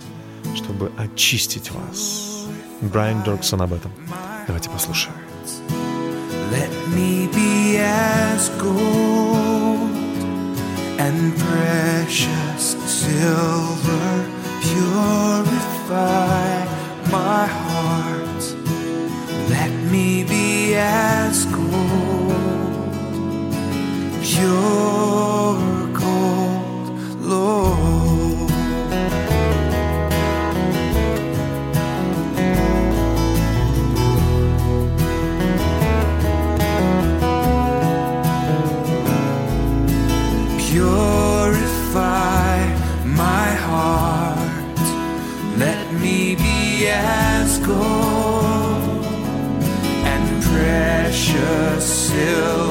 чтобы 0.55 0.91
очистить 0.97 1.71
вас. 1.71 2.47
Брайан 2.81 3.23
Дорксон 3.23 3.61
об 3.61 3.73
этом. 3.73 3.91
Давайте 4.47 4.69
послушаем. 4.69 5.15
Let 6.51 6.69
me 6.93 7.27
be 7.33 7.54
as 7.77 8.49
gold 8.61 9.91
and 10.99 11.37
precious 11.37 12.75
silver. 12.85 14.31
Purify 14.61 16.45
my 17.11 17.45
heart. 17.47 18.43
Let 19.49 19.71
me 19.91 20.23
be 20.23 20.75
as 20.75 21.45
gold, 21.45 22.33
pure 24.23 25.87
gold, 25.93 26.44
still 52.15 52.64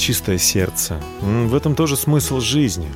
чистое 0.00 0.38
сердце. 0.38 1.00
В 1.20 1.54
этом 1.54 1.76
тоже 1.76 1.96
смысл 1.96 2.40
жизни. 2.40 2.88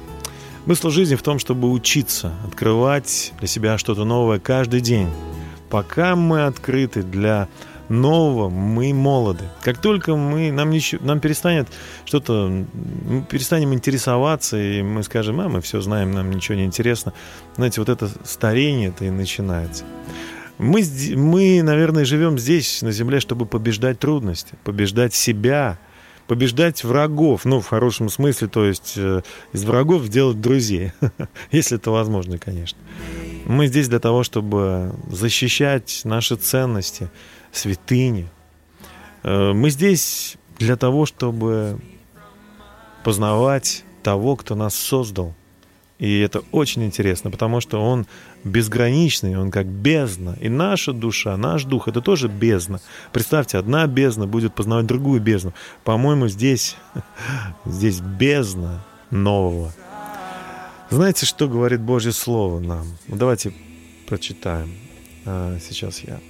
Смысл 0.65 0.89
жизни 0.89 1.15
в 1.15 1.23
том, 1.23 1.39
чтобы 1.39 1.71
учиться, 1.71 2.33
открывать 2.47 3.35
для 3.39 3.47
себя 3.47 3.77
что-то 3.77 4.05
новое 4.05 4.41
каждый 4.41 4.81
день. 4.81 5.09
Пока 5.69 6.17
мы 6.17 6.47
открыты 6.47 7.03
для 7.03 7.49
нового, 7.91 8.49
мы 8.49 8.95
молоды. 8.95 9.45
Как 9.63 9.79
только 9.79 10.17
мы, 10.17 10.51
нам, 10.51 10.71
ничего, 10.71 11.05
нам 11.05 11.21
перестанет 11.21 11.69
что-то, 12.07 12.49
мы 12.49 13.27
перестанем 13.29 13.75
интересоваться, 13.75 14.59
и 14.59 14.81
мы 14.81 15.03
скажем, 15.03 15.39
а, 15.41 15.49
мы 15.51 15.61
все 15.61 15.83
знаем, 15.83 16.13
нам 16.13 16.31
ничего 16.31 16.57
не 16.57 16.65
интересно. 16.65 17.13
Знаете, 17.57 17.83
вот 17.83 17.91
это 17.91 18.11
старение 18.25 18.89
это 18.89 19.05
и 19.05 19.11
начинается. 19.11 19.85
Мы, 20.57 20.83
мы, 21.17 21.63
наверное, 21.63 22.07
живем 22.07 22.39
здесь, 22.39 22.81
на 22.81 22.93
Земле, 22.93 23.21
чтобы 23.21 23.45
побеждать 23.45 23.99
трудности, 23.99 24.55
побеждать 24.65 25.13
себя, 25.13 25.79
побеждать 26.27 26.85
врагов, 26.85 27.45
ну, 27.45 27.61
в 27.61 27.67
хорошем 27.67 28.09
смысле, 28.09 28.49
то 28.49 28.65
есть 28.65 28.95
э, 28.97 29.23
из 29.53 29.65
врагов 29.65 30.09
делать 30.09 30.41
друзей, 30.41 30.93
если 31.51 31.77
это 31.77 31.91
возможно, 31.91 32.39
конечно. 32.39 32.79
Мы 33.47 33.67
здесь 33.67 33.89
для 33.89 34.01
того, 34.01 34.23
чтобы 34.23 34.95
защищать 35.09 36.01
наши 36.05 36.37
ценности, 36.37 37.11
святыни. 37.53 38.29
Э, 39.23 39.53
Мы 39.53 39.71
здесь 39.71 40.37
для 40.59 40.77
того, 40.77 41.05
чтобы 41.07 41.79
познавать 43.03 43.85
того, 44.03 44.37
кто 44.37 44.55
нас 44.55 44.75
создал. 44.75 45.35
И 45.99 46.19
это 46.19 46.43
очень 46.51 46.85
интересно, 46.85 47.31
потому 47.31 47.61
что 47.61 47.81
он 47.81 48.07
безграничный, 48.43 49.37
он 49.39 49.51
как 49.51 49.67
бездна. 49.67 50.37
И 50.41 50.49
наша 50.49 50.93
душа, 50.93 51.37
наш 51.37 51.65
дух— 51.65 51.87
это 51.89 52.01
тоже 52.01 52.29
бездна. 52.29 52.81
Представьте, 53.13 53.59
одна 53.59 53.87
бездна 53.87 54.27
будет 54.27 54.55
познавать 54.55 54.87
другую 54.87 55.21
бездну. 55.21 55.55
По-моему, 55.85 56.27
здесь, 56.29 56.77
здесь 57.65 58.01
бездна 58.01 58.85
нового. 59.11 59.73
Знаете, 60.91 61.27
что 61.27 61.49
говорит 61.49 61.81
Божье 61.81 62.13
Слово 62.13 62.61
нам? 62.61 62.87
Ну, 63.09 63.17
Давайте 63.17 63.53
прочитаем. 64.09 64.75
А, 65.25 65.59
Сейчас 65.61 66.01
я. 66.01 66.21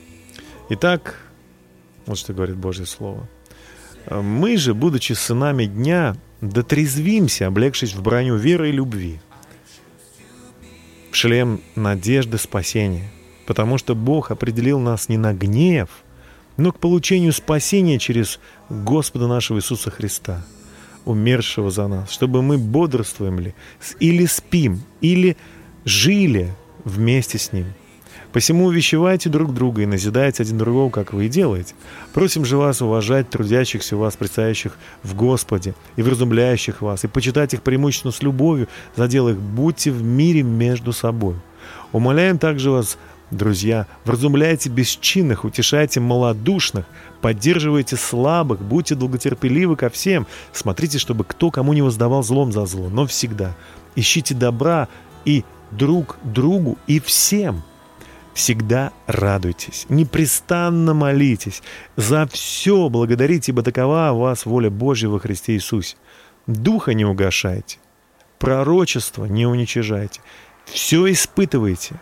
Итак, 0.69 1.21
вот 2.07 2.19
что 2.19 2.33
говорит 2.33 2.57
Божье 2.57 2.87
Слово. 2.87 3.29
«А 4.07 4.21
Мы 4.21 4.57
же, 4.57 4.75
будучи 4.75 5.15
сынами 5.15 5.65
дня, 5.65 6.17
дотрезвимся, 6.41 7.47
облегшись 7.47 7.95
в 7.95 8.03
броню 8.03 8.37
веры 8.37 8.69
и 8.69 8.73
любви, 8.73 9.21
шлем 11.15 11.61
надежды 11.75 12.39
спасения, 12.39 13.11
потому 13.47 13.79
что 13.79 13.95
Бог 13.95 14.31
определил 14.31 14.79
нас 14.81 15.09
не 15.09 15.17
на 15.17 15.33
гнев, 15.33 15.89
но 16.57 16.73
к 16.73 16.79
получению 16.79 17.33
спасения 17.33 17.99
через 17.99 18.39
Господа 18.69 19.27
нашего 19.27 19.59
Иисуса 19.59 19.91
Христа, 19.91 20.45
умершего 21.05 21.71
за 21.71 21.89
нас, 21.89 22.11
чтобы 22.11 22.43
мы 22.43 22.59
бодрствуем 22.59 23.41
ли, 23.41 23.55
с- 23.81 23.97
или 24.01 24.27
спим, 24.27 24.81
или 25.01 25.37
жили 25.85 26.55
вместе 26.85 27.39
с 27.39 27.53
Ним. 27.53 27.67
Посему 28.35 28.65
увещевайте 28.65 29.29
друг 29.29 29.55
друга 29.55 29.83
и 29.83 29.87
назидайте 29.87 30.43
один 30.43 30.59
другого, 30.59 30.91
как 30.91 31.13
вы 31.13 31.27
и 31.27 31.29
делаете. 31.29 31.77
Просим 32.13 32.45
же 32.45 32.57
вас 32.57 32.83
уважать 32.83 33.31
трудящихся 33.31 33.95
у 33.95 34.01
вас, 34.01 34.17
предстоящих 34.17 34.77
в 35.05 35.15
Господе, 35.15 35.77
и 35.95 36.03
вразумляющих 36.03 36.83
вас, 36.83 37.05
и 37.05 37.07
почитать 37.07 37.55
их 37.55 37.63
преимущественно 37.63 38.11
с 38.11 38.25
любовью, 38.25 38.67
задел 38.97 39.29
их, 39.29 39.39
будьте 39.39 39.93
в 39.93 40.03
мире 40.03 40.43
между 40.43 40.93
собой. 40.93 41.37
Умоляем 41.93 42.39
также 42.39 42.73
вас, 42.73 42.99
друзья, 43.31 43.87
вразумляйте 44.05 44.69
бесчинных, 44.69 45.45
утешайте 45.45 46.01
малодушных, 46.01 46.87
поддерживайте 47.21 47.95
слабых, 47.95 48.61
будьте 48.61 48.97
долготерпеливы 48.97 49.77
ко 49.77 49.91
всем, 49.91 50.27
смотрите, 50.53 50.99
чтобы 50.99 51.23
кто 51.23 51.53
кому 51.53 51.73
не 51.73 51.83
воздавал 51.83 52.25
злом 52.25 52.51
за 52.51 52.67
зло, 52.67 52.89
но 52.89 53.07
всегда 53.07 53.55
ищите 53.95 54.35
добра 54.35 54.89
и 55.25 55.45
друг 55.71 56.17
другу 56.25 56.79
и 56.89 56.99
всем– 56.99 57.63
Всегда 58.35 58.93
радуйтесь, 59.07 59.87
непрестанно 59.89 60.93
молитесь, 60.93 61.63
за 61.95 62.27
все 62.27 62.89
благодарите, 62.89 63.53
ибо 63.53 63.63
такова 63.63 64.11
у 64.13 64.19
вас 64.19 64.45
воля 64.45 64.71
Божья 64.71 65.09
во 65.09 65.21
Христе 65.21 65.55
Иисусе. 65.55 65.97
Духа 66.49 66.95
не 66.95 67.05
угашайте, 67.05 67.79
пророчество 68.41 69.27
не 69.27 69.47
уничижайте, 69.47 70.21
все 70.65 71.11
испытывайте, 71.13 72.01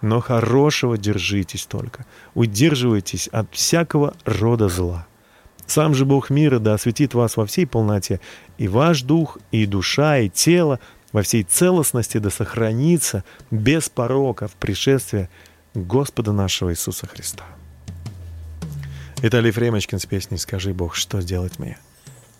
но 0.00 0.20
хорошего 0.20 0.98
держитесь 0.98 1.64
только, 1.66 2.06
удерживайтесь 2.34 3.28
от 3.28 3.46
всякого 3.54 4.14
рода 4.24 4.68
зла. 4.68 5.06
Сам 5.66 5.94
же 5.94 6.04
Бог 6.04 6.28
мира 6.28 6.58
да 6.58 6.74
осветит 6.74 7.14
вас 7.14 7.36
во 7.36 7.46
всей 7.46 7.66
полноте, 7.66 8.20
и 8.58 8.66
ваш 8.66 9.02
дух, 9.02 9.38
и 9.52 9.64
душа, 9.66 10.18
и 10.18 10.28
тело 10.28 10.80
во 11.12 11.22
всей 11.22 11.44
целостности 11.44 12.18
да 12.18 12.30
сохранится 12.30 13.22
без 13.50 13.88
порока 13.88 14.48
в 14.48 14.54
пришествие 14.54 15.30
Господа 15.74 16.32
нашего 16.32 16.70
Иисуса 16.70 17.06
Христа. 17.06 17.44
Виталий 19.22 19.50
Фремочкин 19.50 19.98
с 19.98 20.06
песней 20.06 20.36
«Скажи, 20.36 20.74
Бог, 20.74 20.94
что 20.94 21.20
сделать 21.20 21.58
мне?» 21.58 21.78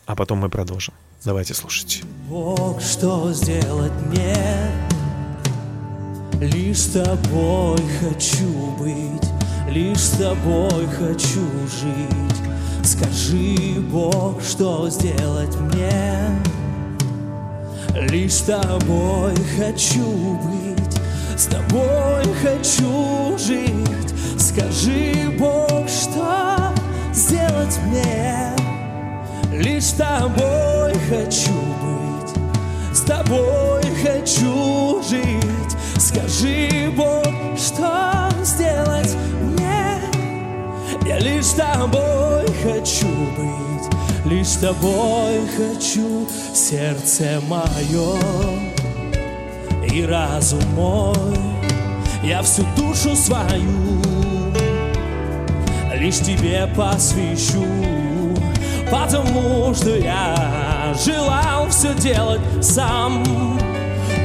А 0.05 0.15
потом 0.17 0.39
мы 0.39 0.51
продолжим. 0.51 0.95
Давайте 1.25 1.55
слушать. 1.55 2.03
Бог, 2.29 2.81
что 2.83 3.33
сделать 3.33 3.93
мне? 4.07 4.37
Лишь 6.41 6.81
с 6.81 6.93
тобой 6.93 7.79
хочу 8.01 8.73
быть, 8.79 9.29
лишь 9.71 10.01
с 10.01 10.19
тобой 10.19 10.87
хочу 10.89 11.47
жить. 11.69 12.85
Скажи, 12.85 13.81
Бог, 13.81 14.43
что 14.43 14.91
сделать 14.91 15.55
мне? 15.57 16.43
Лишь 17.95 18.33
с 18.33 18.43
тобой 18.43 19.37
хочу 19.57 20.35
быть, 20.39 20.92
с 21.37 21.47
тобой 21.47 22.25
хочу 22.43 23.39
жить. 23.39 24.15
Скажи, 24.39 25.35
Бог, 25.39 25.89
что 25.89 26.73
сделать 27.13 27.79
мне? 27.87 28.53
Лишь 29.53 29.85
с 29.85 29.93
тобой 29.93 30.95
хочу 31.09 31.53
быть, 31.83 32.97
с 32.97 33.01
тобой 33.01 33.83
хочу 34.03 35.03
жить. 35.03 35.77
Скажи, 35.99 36.93
Бог, 36.97 37.25
что 37.57 38.29
сделать 38.43 39.17
мне? 39.43 40.01
Я 41.07 41.19
лишь 41.19 41.47
с 41.47 41.55
тобой 41.55 42.47
хочу 42.63 43.09
быть, 43.37 44.31
лишь 44.31 44.49
с 44.49 44.57
тобой 44.59 45.41
хочу 45.57 46.27
сердце 46.55 47.41
мое 47.49 48.82
и 49.93 50.07
разум 50.07 50.63
мой. 50.75 51.15
Я 52.23 52.43
всю 52.43 52.65
душу 52.77 53.15
свою 53.15 54.03
лишь 55.95 56.19
тебе 56.19 56.67
посвящу, 56.75 57.65
потому 58.91 59.75
что 59.75 59.97
я 59.97 60.95
желал 61.05 61.69
все 61.69 61.95
делать 61.95 62.41
сам. 62.61 63.23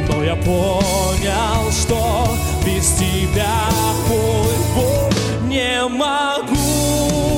Но 0.09 0.23
я 0.23 0.35
понял, 0.35 1.71
что 1.71 2.27
без 2.65 2.93
тебя, 2.93 3.69
ой, 4.09 4.55
Бог, 4.75 5.13
не 5.47 5.87
могу, 5.87 7.36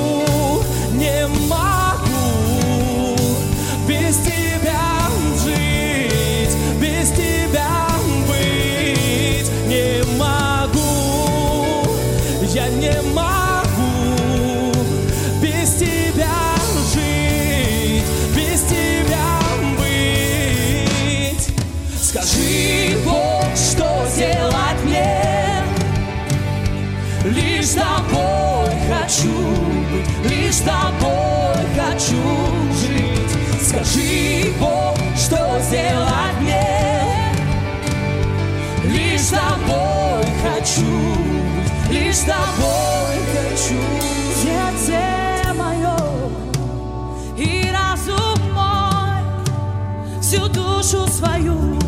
с 30.59 30.61
тобой 30.61 31.65
хочу 31.75 32.21
жить. 32.79 33.61
Скажи, 33.61 34.53
Бог, 34.59 34.97
что 35.15 35.59
сделать 35.61 36.41
мне? 36.41 36.65
Лишь 38.83 39.21
с 39.21 39.29
тобой 39.29 40.25
хочу 40.43 41.39
лишь 41.91 42.17
с 42.17 42.21
тобой 42.21 43.15
хочу. 43.33 43.79
Сердце 44.41 45.53
мое 45.55 45.97
и 47.35 47.71
разум 47.71 48.53
мой, 48.53 50.21
всю 50.21 50.47
душу 50.49 51.07
свою 51.07 51.79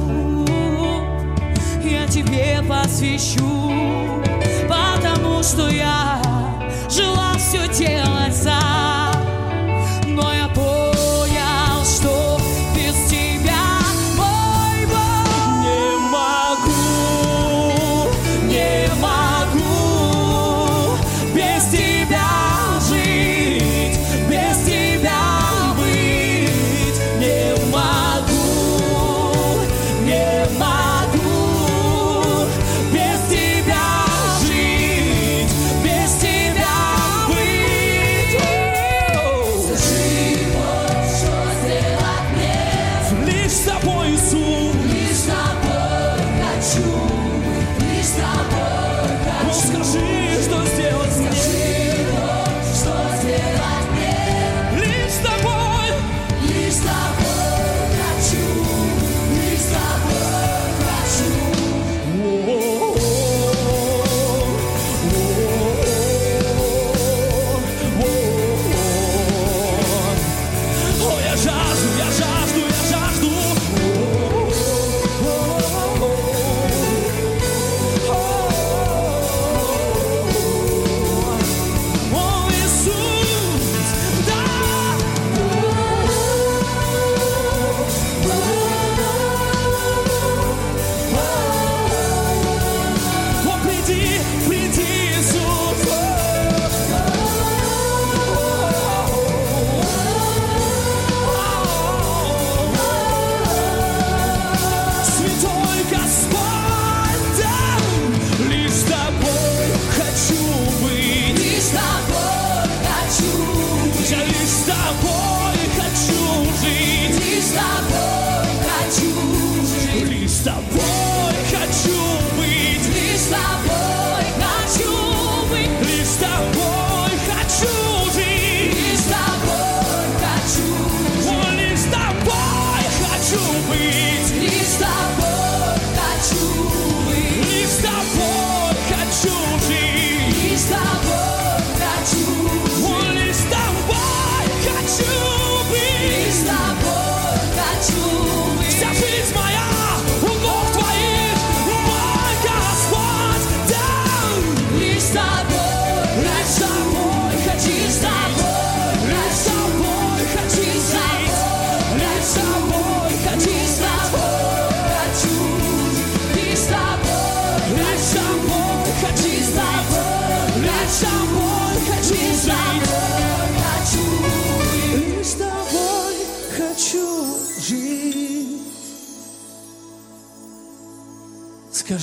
я 1.84 2.08
тебе 2.08 2.62
посвящу, 2.68 3.72
потому 4.68 5.44
что 5.44 5.70
я 5.70 6.22
желал 7.52 7.68
все 7.68 7.68
делать 7.86 8.36
сам, 8.36 8.71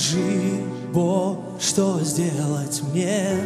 Скажи, 0.09 0.63
Бог, 0.91 1.37
что 1.59 1.99
сделать 1.99 2.81
мне? 2.91 3.37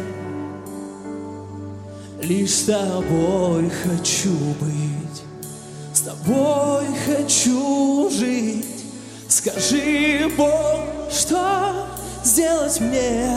Лишь 2.22 2.54
с 2.54 2.62
тобой 2.62 3.70
хочу 3.82 4.34
быть, 4.60 5.22
с 5.92 6.00
тобой 6.00 6.86
хочу 7.04 8.08
жить. 8.10 8.86
Скажи, 9.28 10.32
Бог, 10.38 10.80
что 11.10 11.86
сделать 12.24 12.80
мне? 12.80 13.28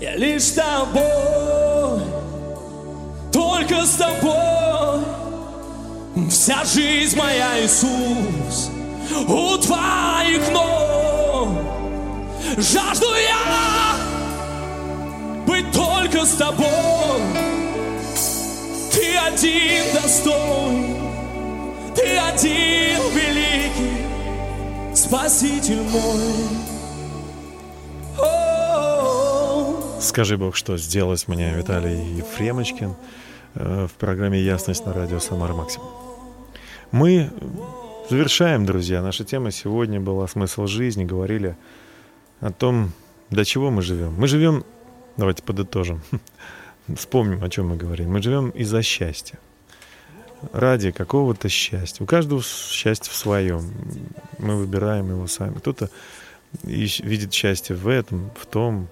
Я 0.00 0.16
лишь 0.16 0.44
с 0.44 0.52
тобой, 0.52 2.00
только 3.30 3.84
с 3.84 3.90
тобой. 3.90 5.04
Вся 6.30 6.64
жизнь 6.64 7.18
моя, 7.18 7.62
Иисус, 7.62 8.70
у 9.28 9.58
твоих 9.58 10.50
ног. 10.50 10.87
Жажду 12.56 13.06
я 13.14 13.96
быть 15.46 15.70
только 15.72 16.24
с 16.24 16.34
тобой. 16.36 16.66
Ты 18.92 19.16
один 19.16 19.94
достойный, 19.94 20.96
ты 21.94 22.16
один 22.16 23.00
великий, 23.14 24.94
Спаситель 24.94 25.82
мой. 25.82 26.68
Скажи, 30.00 30.36
Бог, 30.36 30.56
что 30.56 30.78
сделать 30.78 31.28
мне, 31.28 31.52
Виталий 31.52 32.16
Ефремочкин, 32.16 32.94
э, 33.54 33.86
в 33.86 33.92
программе 33.98 34.40
«Ясность» 34.40 34.86
на 34.86 34.92
радио 34.92 35.20
«Самара 35.20 35.52
Максимум». 35.54 35.88
Мы 36.92 37.30
завершаем, 38.08 38.64
друзья. 38.64 39.02
Наша 39.02 39.24
тема 39.24 39.50
сегодня 39.50 40.00
была 40.00 40.26
«Смысл 40.26 40.66
жизни». 40.66 41.04
Говорили 41.04 41.56
том, 42.52 42.92
для 43.30 43.44
чего 43.44 43.70
мы 43.70 43.82
живем. 43.82 44.14
Мы 44.14 44.28
живем, 44.28 44.64
давайте 45.16 45.42
подытожим, 45.42 46.00
вспомним, 46.96 47.42
о 47.42 47.48
чем 47.48 47.68
мы 47.68 47.76
говорим. 47.76 48.12
Мы 48.12 48.22
живем 48.22 48.50
из-за 48.50 48.82
счастья. 48.82 49.38
Ради 50.52 50.92
какого-то 50.92 51.48
счастья. 51.48 52.04
У 52.04 52.06
каждого 52.06 52.42
счастье 52.42 53.12
в 53.12 53.16
своем. 53.16 53.72
Мы 54.38 54.56
выбираем 54.56 55.10
его 55.10 55.26
сами. 55.26 55.54
Кто-то 55.58 55.90
видит 56.62 57.32
счастье 57.32 57.74
в 57.74 57.88
этом, 57.88 58.30
в 58.40 58.46
том, 58.46 58.88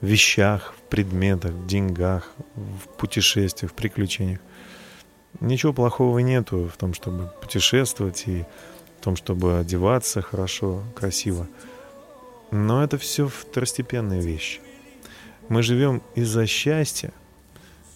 в 0.00 0.06
вещах, 0.06 0.74
в 0.76 0.82
предметах, 0.90 1.52
в 1.52 1.66
деньгах, 1.66 2.32
в 2.56 2.88
путешествиях, 2.98 3.72
в 3.72 3.74
приключениях. 3.74 4.40
Ничего 5.40 5.72
плохого 5.72 6.18
нету 6.18 6.70
в 6.72 6.76
том, 6.76 6.94
чтобы 6.94 7.30
путешествовать 7.40 8.24
и 8.26 8.44
в 9.00 9.04
том, 9.04 9.16
чтобы 9.16 9.58
одеваться 9.58 10.20
хорошо, 10.20 10.82
красиво. 10.94 11.46
Но 12.54 12.84
это 12.84 12.98
все 12.98 13.26
второстепенные 13.26 14.20
вещи. 14.20 14.60
Мы 15.48 15.64
живем 15.64 16.04
из-за 16.14 16.46
счастья, 16.46 17.12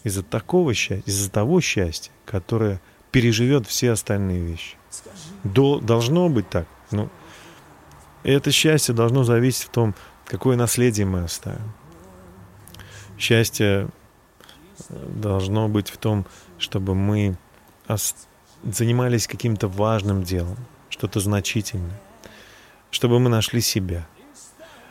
из-за 0.03 0.25
такого 0.25 0.75
счастья, 0.75 1.05
из-за 1.09 1.31
того 1.31 1.61
счастья, 1.61 2.11
которое 2.25 2.81
переживет 3.13 3.69
все 3.69 3.93
остальные 3.93 4.41
вещи. 4.41 4.77
До- 5.45 5.79
должно 5.79 6.29
быть 6.29 6.51
так. 6.51 6.67
Ну, 6.91 7.09
это 8.25 8.51
счастье 8.51 8.97
должно 8.97 9.23
зависеть 9.23 9.63
в 9.63 9.69
том, 9.69 9.95
какое 10.27 10.57
наследие 10.57 11.07
мы 11.07 11.23
оставим. 11.23 11.73
Счастье 13.17 13.89
э, 14.89 15.07
должно 15.09 15.69
быть 15.69 15.89
в 15.89 15.99
том, 15.99 16.27
чтобы 16.59 16.97
мы 16.97 17.37
занимались 18.65 19.29
каким-то 19.29 19.69
важным 19.69 20.25
делом, 20.25 20.57
что-то 20.89 21.21
значительное, 21.21 22.01
чтобы 22.91 23.21
мы 23.21 23.31
нашли 23.31 23.61
себя, 23.61 24.05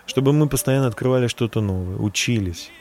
чтобы 0.08 0.34
мы 0.34 0.50
постоянно 0.50 0.88
открывали 0.88 1.28
что-то 1.28 1.62
новое, 1.62 1.98
учились, 1.98 2.72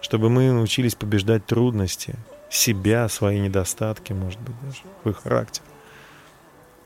чтобы 0.00 0.30
мы 0.30 0.50
научились 0.50 0.94
побеждать 0.94 1.46
трудности, 1.46 2.16
себя, 2.50 3.08
свои 3.08 3.38
недостатки, 3.38 4.12
может 4.12 4.40
быть, 4.40 4.54
даже 4.62 4.82
свой 5.02 5.14
характер, 5.14 5.62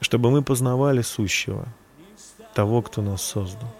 чтобы 0.01 0.31
мы 0.31 0.43
познавали 0.43 1.03
сущего, 1.03 1.66
того, 2.55 2.83
кто 2.83 3.01
нас 3.01 3.23
создал. 3.23 3.73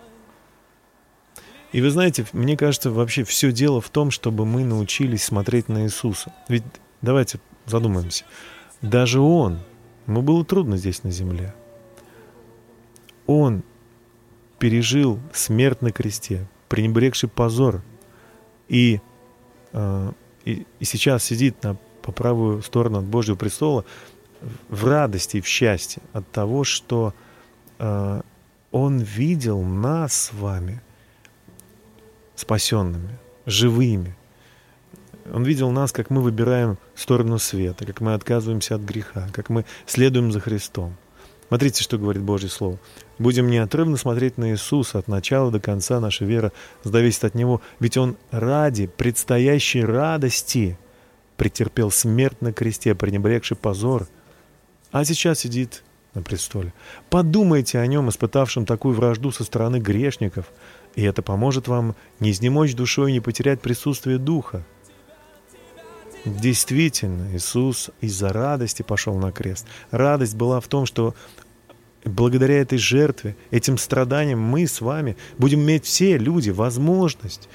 И 1.72 1.80
вы 1.80 1.91
знаете, 1.91 2.26
мне 2.32 2.57
кажется, 2.57 2.91
вообще 2.91 3.24
все 3.24 3.53
дело 3.53 3.80
в 3.80 3.91
том, 3.91 4.11
чтобы 4.11 4.45
мы 4.45 4.64
научились 4.64 5.24
смотреть 5.24 5.68
на 5.68 5.84
Иисуса. 5.84 6.32
Ведь 6.49 6.64
давайте 7.01 7.41
задумаемся. 7.66 8.24
Даже 8.82 9.20
Он, 9.20 9.61
ему 10.07 10.22
было 10.22 10.45
трудно 10.45 10.76
здесь 10.76 11.05
на 11.05 11.11
земле. 11.11 11.55
Он 13.26 13.62
пережил 14.61 15.18
смерть 15.32 15.82
на 15.82 15.90
кресте, 15.90 16.46
пренебрегший 16.68 17.28
позор, 17.28 17.82
и, 18.68 19.00
э, 19.72 20.12
и, 20.44 20.66
и 20.78 20.84
сейчас 20.84 21.24
сидит 21.24 21.61
на, 21.64 21.76
по 22.02 22.12
правую 22.12 22.62
сторону 22.62 22.98
от 22.98 23.06
Божьего 23.06 23.36
престола 23.36 23.84
в 24.68 24.86
радости 24.86 25.38
и 25.38 25.40
в 25.40 25.46
счастье 25.46 26.02
от 26.12 26.30
того, 26.30 26.62
что 26.62 27.14
э, 27.78 28.20
Он 28.70 28.98
видел 28.98 29.62
нас 29.62 30.14
с 30.14 30.32
вами 30.34 30.82
спасенными, 32.36 33.18
живыми. 33.46 34.14
Он 35.32 35.42
видел 35.42 35.70
нас, 35.70 35.90
как 35.90 36.11
мы 36.11 36.20
выбираем 36.20 36.76
сторону 36.94 37.38
света, 37.38 37.86
как 37.86 38.02
мы 38.02 38.12
отказываемся 38.12 38.74
от 38.74 38.82
греха, 38.82 39.26
как 39.32 39.48
мы 39.48 39.64
следуем 39.86 40.32
за 40.32 40.40
Христом. 40.40 40.96
Смотрите, 41.51 41.82
что 41.82 41.98
говорит 41.98 42.22
Божье 42.22 42.48
Слово. 42.48 42.78
Будем 43.18 43.51
неотрывно 43.51 43.96
смотреть 43.96 44.38
на 44.38 44.53
Иисуса 44.53 45.01
от 45.01 45.09
начала 45.09 45.51
до 45.51 45.59
конца. 45.59 45.98
Наша 45.98 46.24
вера 46.24 46.53
зависит 46.84 47.24
от 47.24 47.34
Него. 47.34 47.61
Ведь 47.80 47.96
Он 47.96 48.16
ради 48.30 48.86
предстоящей 48.86 49.84
радости 49.84 50.78
претерпел 51.36 51.90
смерть 51.90 52.40
на 52.40 52.53
кресте, 52.53 52.94
пренебрегший 52.94 53.57
позор, 53.57 54.07
а 54.92 55.05
сейчас 55.05 55.40
сидит 55.40 55.82
на 56.14 56.22
престоле. 56.22 56.72
Подумайте 57.09 57.80
о 57.80 57.86
Нем, 57.88 58.09
испытавшем 58.11 58.64
такую 58.64 58.94
вражду 58.94 59.32
со 59.32 59.42
стороны 59.42 59.78
грешников, 59.78 60.53
и 60.94 61.03
это 61.03 61.20
поможет 61.20 61.66
вам 61.66 61.96
не 62.20 62.30
изнемочь 62.30 62.76
душой 62.76 63.11
и 63.11 63.14
не 63.14 63.20
потерять 63.20 63.61
присутствие 63.61 64.18
Духа. 64.18 64.64
Действительно, 66.25 67.35
Иисус 67.35 67.91
из-за 68.01 68.33
радости 68.33 68.83
пошел 68.83 69.16
на 69.16 69.33
крест. 69.33 69.66
Радость 69.91 70.35
была 70.37 70.61
в 70.61 70.68
том, 70.68 70.85
что 70.85 71.14
благодаря 72.05 72.61
этой 72.61 72.79
жертве, 72.79 73.37
этим 73.51 73.79
страданиям 73.79 74.41
мы 74.41 74.66
с 74.66 74.81
вами 74.81 75.16
будем 75.39 75.61
иметь 75.61 75.87
все 75.87 76.18
люди 76.18 76.51
возможность 76.51 77.49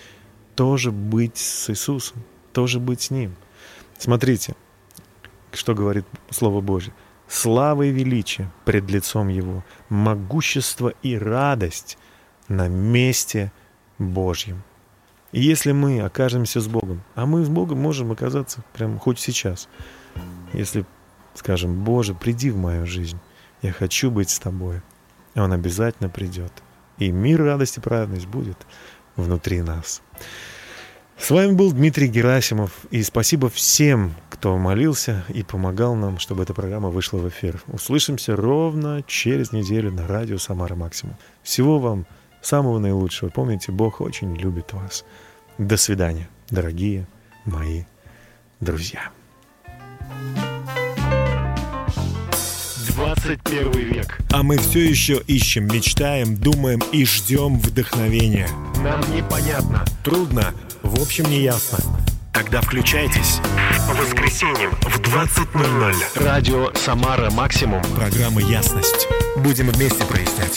тоже 0.56 0.92
быть 0.92 1.38
с 1.38 1.70
Иисусом, 1.70 2.24
тоже 2.54 2.80
быть 2.80 3.02
с 3.02 3.12
Ним. 3.12 3.36
Смотрите, 3.98 4.56
что 5.52 5.76
говорит 5.76 6.06
Слово 6.30 6.62
Божье. 6.62 6.94
Слава 7.28 7.84
и 7.84 7.92
величие 7.92 8.52
пред 8.66 8.90
лицом 8.90 9.28
Его, 9.28 9.64
могущество 9.90 10.94
и 11.02 11.18
радость 11.18 11.98
на 12.48 12.68
месте 12.68 13.52
Божьем. 13.98 14.64
И 15.36 15.42
если 15.42 15.74
мы 15.74 16.00
окажемся 16.00 16.62
с 16.62 16.68
Богом, 16.70 17.04
а 17.14 17.26
мы 17.26 17.44
с 17.44 17.50
Богом 17.50 17.82
можем 17.82 18.10
оказаться 18.10 18.64
прямо 18.72 18.98
хоть 18.98 19.20
сейчас, 19.20 19.68
если 20.54 20.86
скажем, 21.34 21.84
Боже, 21.84 22.14
приди 22.14 22.52
в 22.52 22.58
мою 22.58 22.86
жизнь, 22.86 23.20
я 23.62 23.74
хочу 23.74 24.10
быть 24.10 24.30
с 24.30 24.40
Тобой, 24.40 24.82
и 25.34 25.40
Он 25.40 25.52
обязательно 25.52 26.08
придет. 26.08 26.54
И 27.00 27.12
мир, 27.12 27.44
радость 27.44 27.76
и 27.76 27.82
праведность 27.82 28.28
будет 28.28 28.56
внутри 29.18 29.62
нас. 29.62 30.02
С 31.18 31.30
вами 31.30 31.52
был 31.52 31.74
Дмитрий 31.74 32.08
Герасимов, 32.08 32.72
и 32.90 33.04
спасибо 33.04 33.50
всем, 33.50 34.16
кто 34.30 34.58
молился 34.58 35.26
и 35.28 35.44
помогал 35.44 35.96
нам, 35.96 36.18
чтобы 36.18 36.44
эта 36.44 36.54
программа 36.54 36.92
вышла 36.92 37.18
в 37.18 37.28
эфир. 37.28 37.62
Услышимся 37.68 38.38
ровно 38.38 39.04
через 39.06 39.52
неделю 39.52 39.92
на 39.92 40.08
радио 40.08 40.38
«Самара 40.38 40.76
Максимум». 40.76 41.18
Всего 41.44 41.80
вам 41.80 42.06
самого 42.46 42.80
наилучшего. 42.80 43.30
Помните, 43.30 43.72
Бог 43.72 44.02
очень 44.02 44.36
любит 44.36 44.74
вас. 44.74 45.04
До 45.58 45.78
свидания, 45.78 46.28
дорогие 46.50 47.08
мои 47.46 47.84
друзья. 48.60 49.10
21 52.96 53.72
век. 53.72 54.20
А 54.32 54.44
мы 54.44 54.58
все 54.58 54.80
еще 54.80 55.22
ищем, 55.28 55.68
мечтаем, 55.68 56.36
думаем 56.36 56.82
и 56.92 57.06
ждем 57.06 57.60
вдохновения. 57.60 58.50
Нам 58.84 59.00
непонятно. 59.16 59.86
Трудно, 60.04 60.54
в 60.84 61.02
общем, 61.02 61.26
не 61.26 61.42
ясно. 61.42 61.80
Тогда 62.34 62.60
включайтесь. 62.62 63.40
По 63.88 63.94
воскресеньям 63.94 64.72
в 64.82 65.00
20.00. 65.00 66.24
Радио 66.24 66.74
«Самара 66.74 67.32
Максимум». 67.32 67.82
Программа 67.96 68.42
«Ясность». 68.42 69.08
Будем 69.38 69.70
вместе 69.70 70.04
прояснять. 70.04 70.52